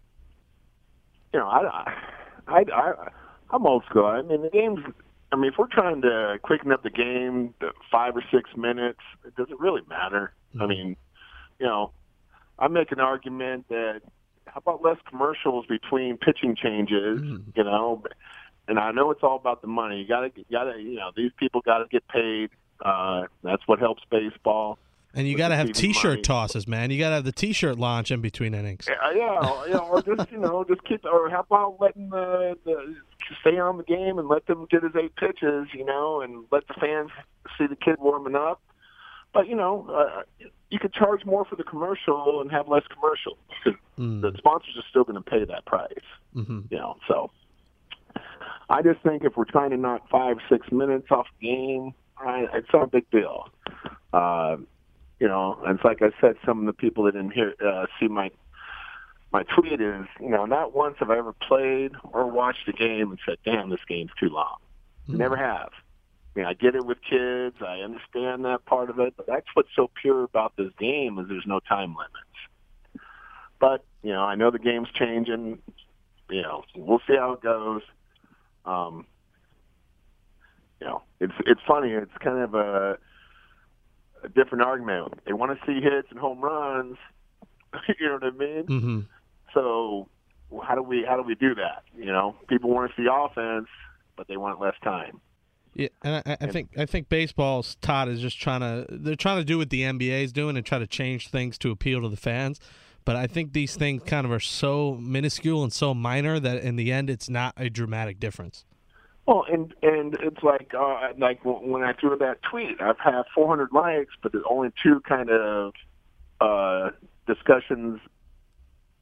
you 1.33 1.39
know, 1.39 1.47
I, 1.47 1.59
I, 1.59 1.93
I, 2.47 2.63
I 2.73 2.93
I'm 3.51 3.65
old 3.65 3.83
school. 3.89 4.05
I 4.05 4.21
mean, 4.21 4.41
the 4.41 4.49
game's. 4.49 4.79
I 5.31 5.35
mean, 5.35 5.51
if 5.51 5.57
we're 5.57 5.67
trying 5.67 6.01
to 6.03 6.37
quicken 6.41 6.71
up 6.71 6.83
the 6.83 6.89
game 6.89 7.53
to 7.59 7.71
five 7.91 8.15
or 8.15 8.23
six 8.31 8.49
minutes, 8.55 8.99
it 9.25 9.35
doesn't 9.35 9.59
really 9.59 9.81
matter. 9.89 10.33
I 10.55 10.63
Mhm. 10.63 10.69
mean, 10.69 10.97
you 11.59 11.65
know, 11.65 11.91
I 12.59 12.67
make 12.69 12.91
an 12.91 12.99
argument 13.01 13.67
that 13.67 14.01
how 14.47 14.59
about 14.59 14.81
less 14.81 14.97
commercials 15.09 15.65
between 15.65 16.17
pitching 16.17 16.55
changes? 16.55 17.19
Mhm. 17.19 17.43
You 17.55 17.63
know, 17.65 18.03
and 18.69 18.79
I 18.79 18.91
know 18.91 19.11
it's 19.11 19.23
all 19.23 19.35
about 19.35 19.61
the 19.61 19.67
money. 19.67 19.99
You 20.01 20.07
gotta, 20.07 20.31
you 20.35 20.45
gotta, 20.49 20.81
you 20.81 20.95
know, 20.95 21.11
these 21.15 21.31
people 21.37 21.61
got 21.61 21.79
to 21.79 21.85
get 21.89 22.07
paid. 22.07 22.49
Uh, 22.83 23.23
that's 23.43 23.67
what 23.67 23.79
helps 23.79 24.03
baseball. 24.09 24.79
And 25.13 25.27
you 25.27 25.35
got 25.35 25.49
to 25.49 25.55
have 25.55 25.71
T-shirt 25.71 26.11
money. 26.11 26.21
tosses, 26.21 26.67
man. 26.67 26.91
You 26.91 26.99
got 26.99 27.09
to 27.09 27.15
have 27.15 27.23
the 27.23 27.31
T-shirt 27.31 27.79
launch 27.79 28.11
in 28.11 28.21
between 28.21 28.53
innings. 28.53 28.87
Yeah, 28.87 29.11
yeah, 29.15 29.73
know, 29.73 29.89
or 29.89 30.01
just 30.01 30.31
you 30.31 30.37
know, 30.37 30.63
just 30.63 30.83
keep, 30.83 31.03
or 31.05 31.29
how 31.29 31.39
about 31.39 31.77
letting 31.79 32.09
the, 32.09 32.57
the 32.65 32.95
stay 33.41 33.57
on 33.57 33.77
the 33.77 33.83
game 33.83 34.19
and 34.19 34.27
let 34.27 34.45
them 34.45 34.67
get 34.69 34.83
his 34.83 34.91
eight 34.95 35.15
pitches, 35.15 35.67
you 35.73 35.85
know, 35.85 36.21
and 36.21 36.45
let 36.51 36.67
the 36.67 36.75
fans 36.79 37.09
see 37.57 37.65
the 37.67 37.75
kid 37.75 37.95
warming 37.99 38.35
up. 38.35 38.61
But 39.33 39.47
you 39.47 39.55
know, 39.55 39.89
uh, 39.89 40.23
you 40.69 40.79
could 40.79 40.93
charge 40.93 41.25
more 41.25 41.45
for 41.45 41.55
the 41.55 41.63
commercial 41.63 42.41
and 42.41 42.51
have 42.51 42.67
less 42.67 42.83
commercial. 42.93 43.37
Mm. 43.97 44.21
The 44.21 44.31
sponsors 44.37 44.75
are 44.77 44.83
still 44.89 45.03
going 45.03 45.21
to 45.21 45.27
pay 45.27 45.43
that 45.45 45.65
price, 45.65 45.91
hmm 46.33 46.61
you 46.69 46.77
know. 46.77 46.97
So 47.07 47.31
I 48.69 48.81
just 48.81 49.01
think 49.01 49.23
if 49.23 49.37
we're 49.37 49.45
trying 49.45 49.71
to 49.71 49.77
knock 49.77 50.07
five, 50.09 50.37
six 50.49 50.71
minutes 50.71 51.07
off 51.09 51.27
the 51.39 51.47
game, 51.47 51.93
I, 52.17 52.45
it's 52.53 52.67
not 52.73 52.83
a 52.83 52.87
big 52.87 53.09
deal. 53.09 53.49
Uh, 54.13 54.57
you 55.19 55.27
know, 55.27 55.59
and 55.65 55.75
it's 55.75 55.85
like 55.85 56.01
I 56.01 56.11
said, 56.21 56.35
some 56.45 56.59
of 56.59 56.65
the 56.65 56.73
people 56.73 57.05
that 57.05 57.13
didn't 57.13 57.31
hear 57.31 57.53
uh, 57.65 57.85
see 57.99 58.07
my 58.07 58.31
my 59.31 59.43
tweet 59.43 59.81
is, 59.81 60.05
you 60.21 60.29
know, 60.29 60.45
not 60.45 60.73
once 60.73 60.95
have 60.99 61.09
I 61.09 61.17
ever 61.17 61.33
played 61.33 61.91
or 62.13 62.27
watched 62.27 62.67
a 62.67 62.73
game 62.73 63.09
and 63.11 63.19
said, 63.25 63.37
"Damn, 63.43 63.69
this 63.69 63.83
game's 63.87 64.11
too 64.19 64.29
long." 64.29 64.57
Mm. 65.09 65.17
Never 65.17 65.35
have. 65.35 65.69
I 66.35 66.39
mean, 66.39 66.45
I 66.45 66.53
get 66.53 66.75
it 66.75 66.85
with 66.85 66.99
kids. 67.01 67.55
I 67.61 67.79
understand 67.79 68.45
that 68.45 68.65
part 68.65 68.89
of 68.89 68.99
it, 68.99 69.15
but 69.17 69.25
that's 69.25 69.47
what's 69.53 69.69
so 69.75 69.89
pure 70.01 70.23
about 70.23 70.55
this 70.55 70.71
game 70.79 71.17
is 71.19 71.27
there's 71.27 71.47
no 71.47 71.59
time 71.59 71.95
limits. 71.95 73.03
But 73.59 73.83
you 74.03 74.13
know, 74.13 74.21
I 74.21 74.35
know 74.35 74.51
the 74.51 74.59
game's 74.59 74.89
changing. 74.93 75.59
You 76.29 76.41
know, 76.41 76.63
we'll 76.75 77.01
see 77.07 77.15
how 77.15 77.33
it 77.33 77.41
goes. 77.41 77.81
Um, 78.65 79.05
you 80.79 80.87
know, 80.87 81.01
it's 81.19 81.33
it's 81.45 81.61
funny. 81.67 81.91
It's 81.91 82.17
kind 82.19 82.39
of 82.39 82.53
a, 82.53 82.97
a 84.23 84.29
different 84.29 84.63
argument. 84.63 85.13
They 85.25 85.33
want 85.33 85.57
to 85.59 85.65
see 85.65 85.81
hits 85.81 86.07
and 86.09 86.19
home 86.19 86.41
runs. 86.41 86.97
you 87.99 88.07
know 88.07 88.15
what 88.15 88.23
I 88.23 88.31
mean? 88.31 88.63
hmm 88.67 88.99
So 89.53 90.07
how 90.63 90.75
do 90.75 90.81
we 90.81 91.03
how 91.07 91.15
do 91.17 91.23
we 91.23 91.35
do 91.35 91.55
that? 91.55 91.83
You 91.97 92.05
know, 92.05 92.35
people 92.47 92.69
want 92.69 92.89
to 92.91 93.01
see 93.01 93.07
offense, 93.11 93.67
but 94.15 94.27
they 94.27 94.37
want 94.37 94.59
less 94.61 94.75
time. 94.83 95.19
Yeah, 95.75 95.89
and 96.03 96.23
I, 96.25 96.37
I 96.41 96.47
think 96.47 96.69
I 96.77 96.85
think 96.85 97.07
baseball's 97.09 97.75
Todd 97.81 98.09
is 98.09 98.19
just 98.19 98.39
trying 98.41 98.61
to 98.61 98.85
they're 98.89 99.15
trying 99.15 99.37
to 99.37 99.45
do 99.45 99.57
what 99.59 99.69
the 99.69 99.81
NBA 99.81 100.23
is 100.23 100.31
doing 100.33 100.57
and 100.57 100.65
try 100.65 100.79
to 100.79 100.87
change 100.87 101.29
things 101.29 101.57
to 101.59 101.69
appeal 101.71 102.01
to 102.01 102.09
the 102.09 102.17
fans. 102.17 102.59
but 103.05 103.15
I 103.15 103.27
think 103.27 103.53
these 103.53 103.75
things 103.75 104.01
kind 104.03 104.25
of 104.25 104.31
are 104.31 104.39
so 104.39 104.95
minuscule 104.95 105.63
and 105.63 105.71
so 105.71 105.93
minor 105.93 106.39
that 106.39 106.63
in 106.63 106.77
the 106.77 106.91
end 106.91 107.09
it's 107.09 107.29
not 107.29 107.53
a 107.57 107.69
dramatic 107.69 108.19
difference. 108.19 108.65
Well, 109.27 109.45
and 109.51 109.73
and 109.81 110.17
it's 110.21 110.41
like 110.41 110.71
uh, 110.73 111.09
like 111.17 111.43
when 111.43 111.83
I 111.83 111.91
threw 111.93 112.17
that 112.17 112.41
tweet, 112.49 112.81
I've 112.81 112.99
had 112.99 113.23
400 113.35 113.73
likes, 113.73 114.13
but 114.23 114.31
there's 114.31 114.45
only 114.49 114.69
two 114.81 115.01
kind 115.01 115.29
of 115.29 115.73
uh, 116.39 116.91
discussions 117.27 117.99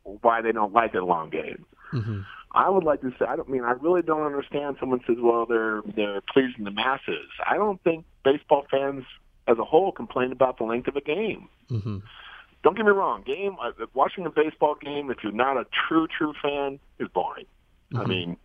why 0.04 0.42
they 0.42 0.52
don't 0.52 0.74
like 0.74 0.96
it 0.96 0.98
elongated. 0.98 1.64
Mm-hmm. 1.94 2.22
I 2.54 2.70
would 2.70 2.84
like 2.84 3.02
to 3.02 3.12
say 3.20 3.26
I 3.28 3.36
don't 3.36 3.50
mean 3.50 3.64
I 3.64 3.74
really 3.74 4.02
don't 4.02 4.26
understand. 4.26 4.78
Someone 4.80 5.02
says, 5.06 5.18
well, 5.20 5.46
they're 5.46 5.82
they're 5.96 6.22
pleasing 6.22 6.64
the 6.64 6.72
masses. 6.72 7.30
I 7.46 7.58
don't 7.58 7.82
think 7.84 8.06
baseball 8.24 8.66
fans 8.72 9.04
as 9.48 9.60
a 9.60 9.64
whole 9.64 9.92
complain 9.92 10.32
about 10.32 10.58
the 10.58 10.64
length 10.64 10.88
of 10.88 10.96
a 10.96 11.02
game. 11.02 11.50
Mm-hmm. 11.70 12.00
Don't 12.64 12.76
get 12.76 12.84
me 12.84 12.92
wrong. 12.92 13.22
Game 13.22 13.58
uh, 13.62 13.72
watching 13.94 14.26
a 14.26 14.32
baseball 14.32 14.76
game, 14.82 15.12
if 15.12 15.18
you're 15.22 15.32
not 15.32 15.56
a 15.58 15.68
true 15.88 16.08
true 16.08 16.34
fan, 16.42 16.80
is 16.98 17.10
boring. 17.10 17.46
Mm-hmm. 17.94 17.98
I 17.98 18.06
mean, 18.08 18.38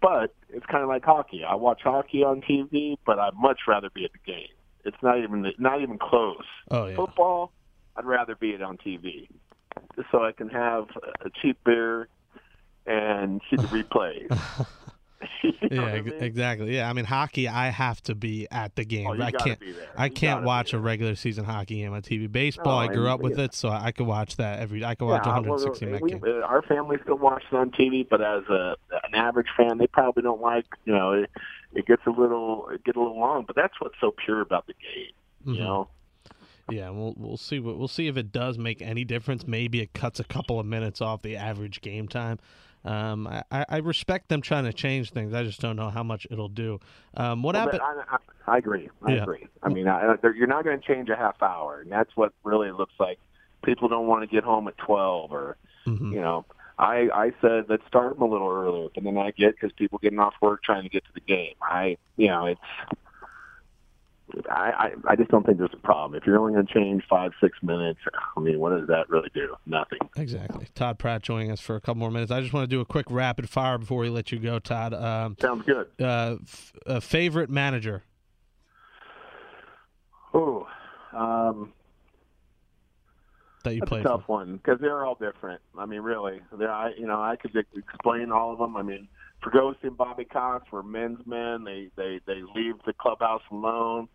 but 0.00 0.34
it's 0.48 0.66
kind 0.66 0.82
of 0.82 0.88
like 0.88 1.04
hockey. 1.04 1.42
I 1.44 1.54
watch 1.54 1.82
hockey 1.82 2.22
on 2.22 2.40
TV, 2.42 2.96
but 3.06 3.18
I'd 3.18 3.34
much 3.34 3.60
rather 3.68 3.90
be 3.90 4.04
at 4.04 4.12
the 4.12 4.32
game. 4.32 4.48
It's 4.84 4.96
not 5.02 5.18
even 5.18 5.52
not 5.58 5.82
even 5.82 5.98
close. 5.98 6.44
Oh 6.70 6.86
yeah. 6.86 6.96
Football, 6.96 7.52
I'd 7.96 8.06
rather 8.06 8.34
be 8.34 8.50
it 8.50 8.62
on 8.62 8.78
TV, 8.78 9.28
just 9.96 10.08
so 10.10 10.24
I 10.24 10.32
can 10.32 10.48
have 10.48 10.88
a 11.24 11.30
cheap 11.42 11.58
beer 11.64 12.08
and 12.86 13.40
see 13.50 13.56
the 13.56 13.62
replays. 13.64 14.66
You 15.42 15.52
know 15.70 15.86
yeah, 15.86 15.92
I 15.92 16.00
mean? 16.00 16.14
exactly. 16.14 16.76
Yeah, 16.76 16.88
I 16.88 16.92
mean 16.92 17.04
hockey. 17.04 17.46
I 17.48 17.68
have 17.68 18.02
to 18.04 18.14
be 18.14 18.46
at 18.50 18.74
the 18.76 18.84
game. 18.84 19.06
Oh, 19.06 19.22
I 19.22 19.30
can't. 19.30 19.60
be 19.60 19.72
there. 19.72 19.88
I 19.96 20.08
can't 20.08 20.44
watch 20.44 20.72
a 20.72 20.78
regular 20.78 21.14
season 21.14 21.44
hockey 21.44 21.76
game 21.76 21.92
on 21.92 22.02
TV. 22.02 22.30
Baseball, 22.30 22.78
I 22.78 22.88
grew 22.88 23.08
up 23.08 23.20
with 23.20 23.38
yeah. 23.38 23.44
it, 23.44 23.54
so 23.54 23.68
I 23.68 23.92
could 23.92 24.06
watch 24.06 24.36
that 24.36 24.60
every. 24.60 24.84
I 24.84 24.94
could 24.94 25.06
watch 25.06 25.24
Yeah, 25.24 25.34
160 25.34 25.86
well, 25.86 26.00
we, 26.00 26.14
uh, 26.14 26.46
Our 26.46 26.62
family 26.62 26.96
still 27.02 27.18
watches 27.18 27.48
it 27.52 27.56
on 27.56 27.70
TV, 27.70 28.06
but 28.08 28.20
as 28.20 28.44
a 28.48 28.76
average 29.20 29.48
fan, 29.56 29.78
they 29.78 29.86
probably 29.86 30.22
don't 30.22 30.40
like. 30.40 30.66
You 30.84 30.94
know, 30.94 31.12
it, 31.12 31.30
it 31.72 31.86
gets 31.86 32.02
a 32.06 32.10
little 32.10 32.68
it 32.70 32.82
gets 32.84 32.96
a 32.96 33.00
little 33.00 33.18
long, 33.18 33.44
but 33.46 33.56
that's 33.56 33.74
what's 33.80 33.94
so 34.00 34.12
pure 34.24 34.40
about 34.40 34.66
the 34.66 34.74
game. 34.74 35.12
Mhm. 35.46 35.54
You 35.56 35.60
know, 35.60 35.88
Yeah, 36.68 36.90
we'll 36.90 37.14
we'll 37.16 37.36
see 37.36 37.60
what 37.60 37.78
we'll 37.78 37.88
see 37.88 38.06
if 38.08 38.16
it 38.16 38.32
does 38.32 38.58
make 38.58 38.80
any 38.82 39.04
difference. 39.04 39.46
Maybe 39.46 39.80
it 39.80 39.92
cuts 39.92 40.20
a 40.20 40.24
couple 40.24 40.58
of 40.60 40.66
minutes 40.66 41.00
off 41.00 41.22
the 41.22 41.36
average 41.36 41.80
game 41.80 42.08
time. 42.08 42.38
Um, 42.82 43.26
I, 43.26 43.66
I 43.68 43.76
respect 43.78 44.30
them 44.30 44.40
trying 44.40 44.64
to 44.64 44.72
change 44.72 45.10
things. 45.10 45.34
I 45.34 45.42
just 45.42 45.60
don't 45.60 45.76
know 45.76 45.90
how 45.90 46.02
much 46.02 46.26
it'll 46.30 46.48
do. 46.48 46.80
Um, 47.14 47.42
what 47.42 47.54
Well, 47.54 47.64
happened? 47.64 47.82
I, 47.82 48.16
I, 48.16 48.54
I 48.54 48.56
agree. 48.58 48.88
I 49.02 49.12
Yeah. 49.16 49.22
agree. 49.22 49.46
I 49.62 49.68
mean, 49.68 49.86
I, 49.86 50.14
you're 50.34 50.46
not 50.46 50.64
going 50.64 50.80
to 50.80 50.86
change 50.86 51.10
a 51.10 51.16
half 51.16 51.42
hour, 51.42 51.80
and 51.82 51.92
that's 51.92 52.10
what 52.16 52.32
really 52.42 52.70
looks 52.72 52.94
like. 52.98 53.18
People 53.64 53.88
don't 53.88 54.06
want 54.06 54.22
to 54.22 54.26
get 54.34 54.44
home 54.44 54.66
at 54.66 54.78
twelve, 54.78 55.30
or 55.32 55.56
Mhm. 55.86 56.12
you 56.14 56.20
know. 56.22 56.46
I 56.80 57.08
I 57.14 57.32
said 57.42 57.66
let's 57.68 57.86
start 57.86 58.14
them 58.14 58.22
a 58.22 58.30
little 58.32 58.50
earlier, 58.50 58.88
but 58.94 59.04
then 59.04 59.18
I 59.18 59.30
get 59.32 59.54
because 59.54 59.70
people 59.76 59.98
getting 59.98 60.18
off 60.18 60.34
work 60.40 60.62
trying 60.62 60.82
to 60.82 60.88
get 60.88 61.04
to 61.04 61.10
the 61.14 61.20
game. 61.20 61.54
I 61.62 61.96
you 62.16 62.28
know 62.28 62.46
it's. 62.46 62.60
I, 64.48 64.70
I 65.06 65.12
I 65.12 65.16
just 65.16 65.28
don't 65.30 65.44
think 65.44 65.58
there's 65.58 65.70
a 65.72 65.76
problem. 65.76 66.16
If 66.16 66.24
you're 66.24 66.38
only 66.38 66.52
going 66.52 66.64
to 66.64 66.72
change 66.72 67.02
five 67.10 67.32
six 67.40 67.58
minutes, 67.62 67.98
I 68.36 68.40
mean, 68.40 68.60
what 68.60 68.70
does 68.70 68.86
that 68.86 69.10
really 69.10 69.28
do? 69.34 69.56
Nothing. 69.66 69.98
Exactly. 70.16 70.68
Todd 70.76 71.00
Pratt 71.00 71.22
joining 71.22 71.50
us 71.50 71.60
for 71.60 71.74
a 71.74 71.80
couple 71.80 71.96
more 71.96 72.12
minutes. 72.12 72.30
I 72.30 72.40
just 72.40 72.52
want 72.52 72.62
to 72.70 72.74
do 72.74 72.80
a 72.80 72.84
quick 72.84 73.06
rapid 73.10 73.48
fire 73.50 73.76
before 73.76 73.98
we 73.98 74.08
let 74.08 74.30
you 74.30 74.38
go, 74.38 74.60
Todd. 74.60 74.94
Um, 74.94 75.36
Sounds 75.40 75.66
good. 75.66 75.88
uh, 76.00 76.36
f- 76.42 76.72
uh, 76.86 77.00
favorite 77.00 77.50
manager? 77.50 78.04
Oh, 80.32 80.68
um, 81.12 81.72
that 83.64 83.74
you 83.74 83.80
That's 83.80 83.88
played 83.88 84.06
a 84.06 84.08
tough 84.08 84.22
for? 84.26 84.38
one 84.38 84.56
because 84.56 84.80
they're 84.80 85.04
all 85.04 85.14
different. 85.14 85.60
I 85.78 85.86
mean, 85.86 86.00
really, 86.00 86.40
they're 86.56 86.70
I 86.72 86.92
you 86.96 87.06
know 87.06 87.20
I 87.20 87.36
could 87.36 87.56
ex- 87.56 87.68
explain 87.76 88.32
all 88.32 88.52
of 88.52 88.58
them. 88.58 88.76
I 88.76 88.82
mean, 88.82 89.08
Ferguson 89.42 89.88
and 89.88 89.96
Bobby 89.96 90.24
Cox 90.24 90.70
were 90.72 90.82
men's 90.82 91.24
men. 91.26 91.64
They 91.64 91.90
they 91.96 92.20
they 92.26 92.42
leave 92.54 92.76
the 92.86 92.92
clubhouse 92.92 93.42
alone. 93.50 94.08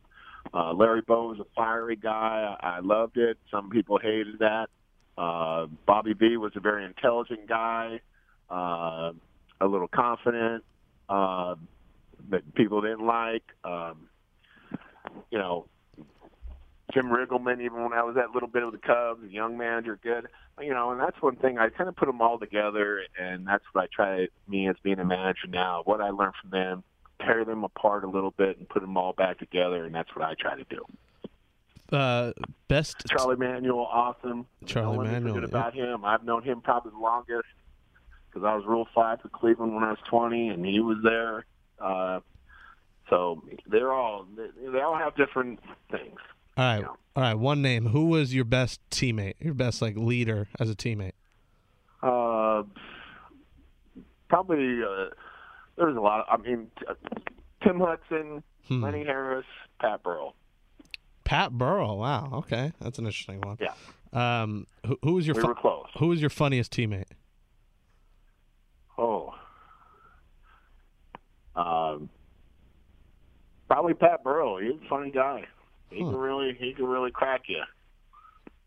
Uh, 0.53 0.73
Larry 0.73 1.01
Bowa 1.01 1.29
was 1.29 1.39
a 1.39 1.45
fiery 1.55 1.95
guy. 1.95 2.55
I, 2.61 2.77
I 2.77 2.79
loved 2.79 3.17
it. 3.17 3.37
Some 3.49 3.69
people 3.69 3.97
hated 3.97 4.39
that. 4.39 4.69
Uh, 5.17 5.67
Bobby 5.85 6.13
V 6.13 6.37
was 6.37 6.51
a 6.55 6.59
very 6.59 6.85
intelligent 6.85 7.47
guy, 7.47 8.01
uh, 8.49 9.11
a 9.61 9.65
little 9.65 9.87
confident, 9.87 10.63
uh, 11.09 11.55
that 12.29 12.53
people 12.53 12.81
didn't 12.81 13.05
like. 13.05 13.43
Um, 13.63 14.09
you 15.31 15.37
know, 15.37 15.67
Jim 16.95 17.07
Riggleman, 17.07 17.61
even 17.61 17.83
when 17.83 17.91
I 17.91 18.03
was 18.03 18.15
that 18.15 18.31
little 18.31 18.47
bit 18.47 18.63
of 18.63 18.71
the 18.71 18.77
Cubs, 18.77 19.29
young 19.29 19.57
manager, 19.57 19.99
good. 20.01 20.27
You 20.61 20.73
know, 20.73 20.91
and 20.91 20.99
that's 20.99 21.21
one 21.21 21.35
thing. 21.35 21.57
I 21.57 21.67
kind 21.67 21.89
of 21.89 21.95
put 21.97 22.05
them 22.05 22.21
all 22.21 22.39
together, 22.39 23.01
and 23.19 23.45
that's 23.45 23.65
what 23.73 23.83
I 23.83 23.87
try, 23.93 24.27
me 24.47 24.69
as 24.69 24.77
being 24.81 24.99
a 24.99 25.05
manager 25.05 25.47
now, 25.49 25.81
what 25.83 25.99
I 25.99 26.11
learned 26.11 26.35
from 26.41 26.51
them, 26.51 26.83
tear 27.19 27.43
them 27.43 27.65
apart 27.65 28.05
a 28.05 28.07
little 28.07 28.31
bit 28.31 28.57
and 28.57 28.69
put 28.69 28.81
them 28.81 28.95
all 28.95 29.11
back 29.11 29.39
together, 29.39 29.83
and 29.83 29.93
that's 29.93 30.15
what 30.15 30.23
I 30.23 30.35
try 30.35 30.55
to 30.55 30.63
do. 30.63 30.85
Uh, 31.95 32.31
best 32.69 33.03
Charlie 33.09 33.35
Manuel, 33.35 33.79
awesome. 33.91 34.47
Charlie 34.65 34.95
Don't 34.95 35.05
let 35.05 35.21
me 35.21 35.31
Manuel, 35.31 35.39
yeah. 35.41 35.45
about 35.49 35.73
him. 35.73 36.05
I've 36.05 36.23
known 36.23 36.43
him 36.43 36.61
probably 36.61 36.91
the 36.91 36.97
longest 36.97 37.47
because 38.29 38.45
I 38.45 38.55
was 38.55 38.65
Rule 38.65 38.87
5 38.95 39.19
for 39.19 39.29
Cleveland 39.29 39.75
when 39.75 39.83
I 39.83 39.89
was 39.89 39.99
20, 40.09 40.47
and 40.47 40.65
he 40.65 40.79
was 40.79 40.97
there. 41.03 41.45
Uh, 41.77 42.21
so 43.09 43.43
they're 43.67 43.91
all, 43.91 44.25
they, 44.37 44.69
they 44.71 44.79
all 44.79 44.97
have 44.97 45.17
different 45.17 45.59
things. 45.91 46.19
All 46.57 46.63
right, 46.65 46.81
Yeah. 46.81 46.87
all 46.87 47.23
right. 47.23 47.33
One 47.33 47.61
name. 47.61 47.87
Who 47.87 48.05
was 48.05 48.33
your 48.33 48.45
best 48.45 48.79
teammate? 48.89 49.33
Your 49.39 49.53
best 49.53 49.81
like 49.81 49.95
leader 49.97 50.47
as 50.59 50.69
a 50.69 50.75
teammate? 50.75 51.11
Uh, 52.01 52.63
probably 54.29 54.81
uh, 54.83 55.09
there's 55.77 55.97
a 55.97 55.99
lot. 56.01 56.25
Of, 56.29 56.39
I 56.39 56.43
mean, 56.43 56.67
t- 56.79 56.85
Tim 57.63 57.79
Hudson, 57.79 58.43
Hmm. 58.67 58.83
Lenny 58.83 59.03
Harris, 59.03 59.45
Pat 59.79 60.01
Burrell. 60.03 60.35
Pat 61.23 61.51
Burrell. 61.51 61.97
Wow. 61.97 62.29
Okay, 62.33 62.71
that's 62.79 62.99
an 62.99 63.05
interesting 63.05 63.41
one. 63.41 63.57
Yeah, 63.59 63.73
Um, 64.13 64.65
who, 64.85 64.97
who 65.03 65.13
was 65.13 65.25
your 65.27 65.35
we 65.35 65.41
fu- 65.41 65.47
were 65.49 65.55
close. 65.55 65.87
who 65.99 66.07
was 66.07 66.21
your 66.21 66.29
funniest 66.29 66.71
teammate? 66.71 67.05
Oh, 68.97 69.33
um, 71.55 72.09
probably 73.67 73.93
Pat 73.93 74.23
Burrell. 74.23 74.57
He's 74.57 74.73
a 74.85 74.89
funny 74.89 75.11
guy. 75.11 75.45
He 75.89 76.01
Huh. 76.01 76.09
can 76.11 76.17
really, 76.17 76.53
he 76.59 76.73
can 76.73 76.85
really 76.85 77.11
crack 77.11 77.43
you. 77.47 77.63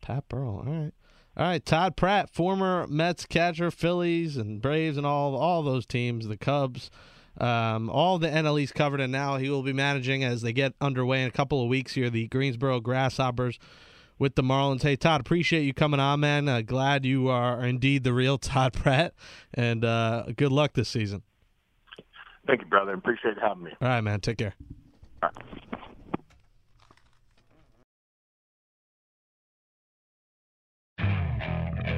Pat 0.00 0.28
Burrell. 0.28 0.64
All 0.66 0.72
right. 0.72 0.92
All 1.37 1.44
right, 1.46 1.64
Todd 1.64 1.96
Pratt, 1.96 2.31
former 2.31 2.87
Mets 2.88 3.24
catcher, 3.24 3.70
Phillies 3.70 4.37
and 4.37 4.61
Braves 4.61 4.96
and 4.96 5.07
all 5.07 5.37
all 5.37 5.62
those 5.62 5.87
teams, 5.87 6.26
the 6.26 6.37
Cubs, 6.37 6.90
um, 7.40 7.88
all 7.90 8.18
the 8.18 8.26
NL 8.28 8.59
East 8.61 8.74
covered, 8.74 9.00
and 9.00 9.12
now 9.12 9.37
he 9.37 9.48
will 9.48 9.62
be 9.62 9.72
managing 9.72 10.24
as 10.24 10.42
they 10.42 10.52
get 10.52 10.72
underway 10.81 11.22
in 11.22 11.28
a 11.28 11.31
couple 11.31 11.62
of 11.62 11.68
weeks 11.68 11.94
here, 11.94 12.11
the 12.11 12.26
Greensboro 12.26 12.81
Grasshoppers 12.81 13.61
with 14.18 14.35
the 14.35 14.42
Marlins. 14.42 14.83
Hey, 14.83 14.96
Todd, 14.96 15.20
appreciate 15.20 15.62
you 15.62 15.72
coming 15.72 16.00
on, 16.00 16.18
man. 16.18 16.48
Uh, 16.48 16.61
glad 16.61 17.07
you 17.07 17.28
are 17.28 17.64
indeed 17.64 18.02
the 18.02 18.12
real 18.12 18.37
Todd 18.38 18.72
Pratt, 18.72 19.14
and 19.54 19.85
uh, 19.85 20.24
good 20.37 20.50
luck 20.50 20.72
this 20.72 20.88
season. 20.88 21.22
Thank 22.48 22.62
you, 22.62 22.66
brother. 22.66 22.94
Appreciate 22.94 23.38
having 23.40 23.62
me. 23.62 23.70
All 23.81 23.87
right, 23.87 24.00
man. 24.00 24.20
Take 24.20 24.38
care. 24.38 24.54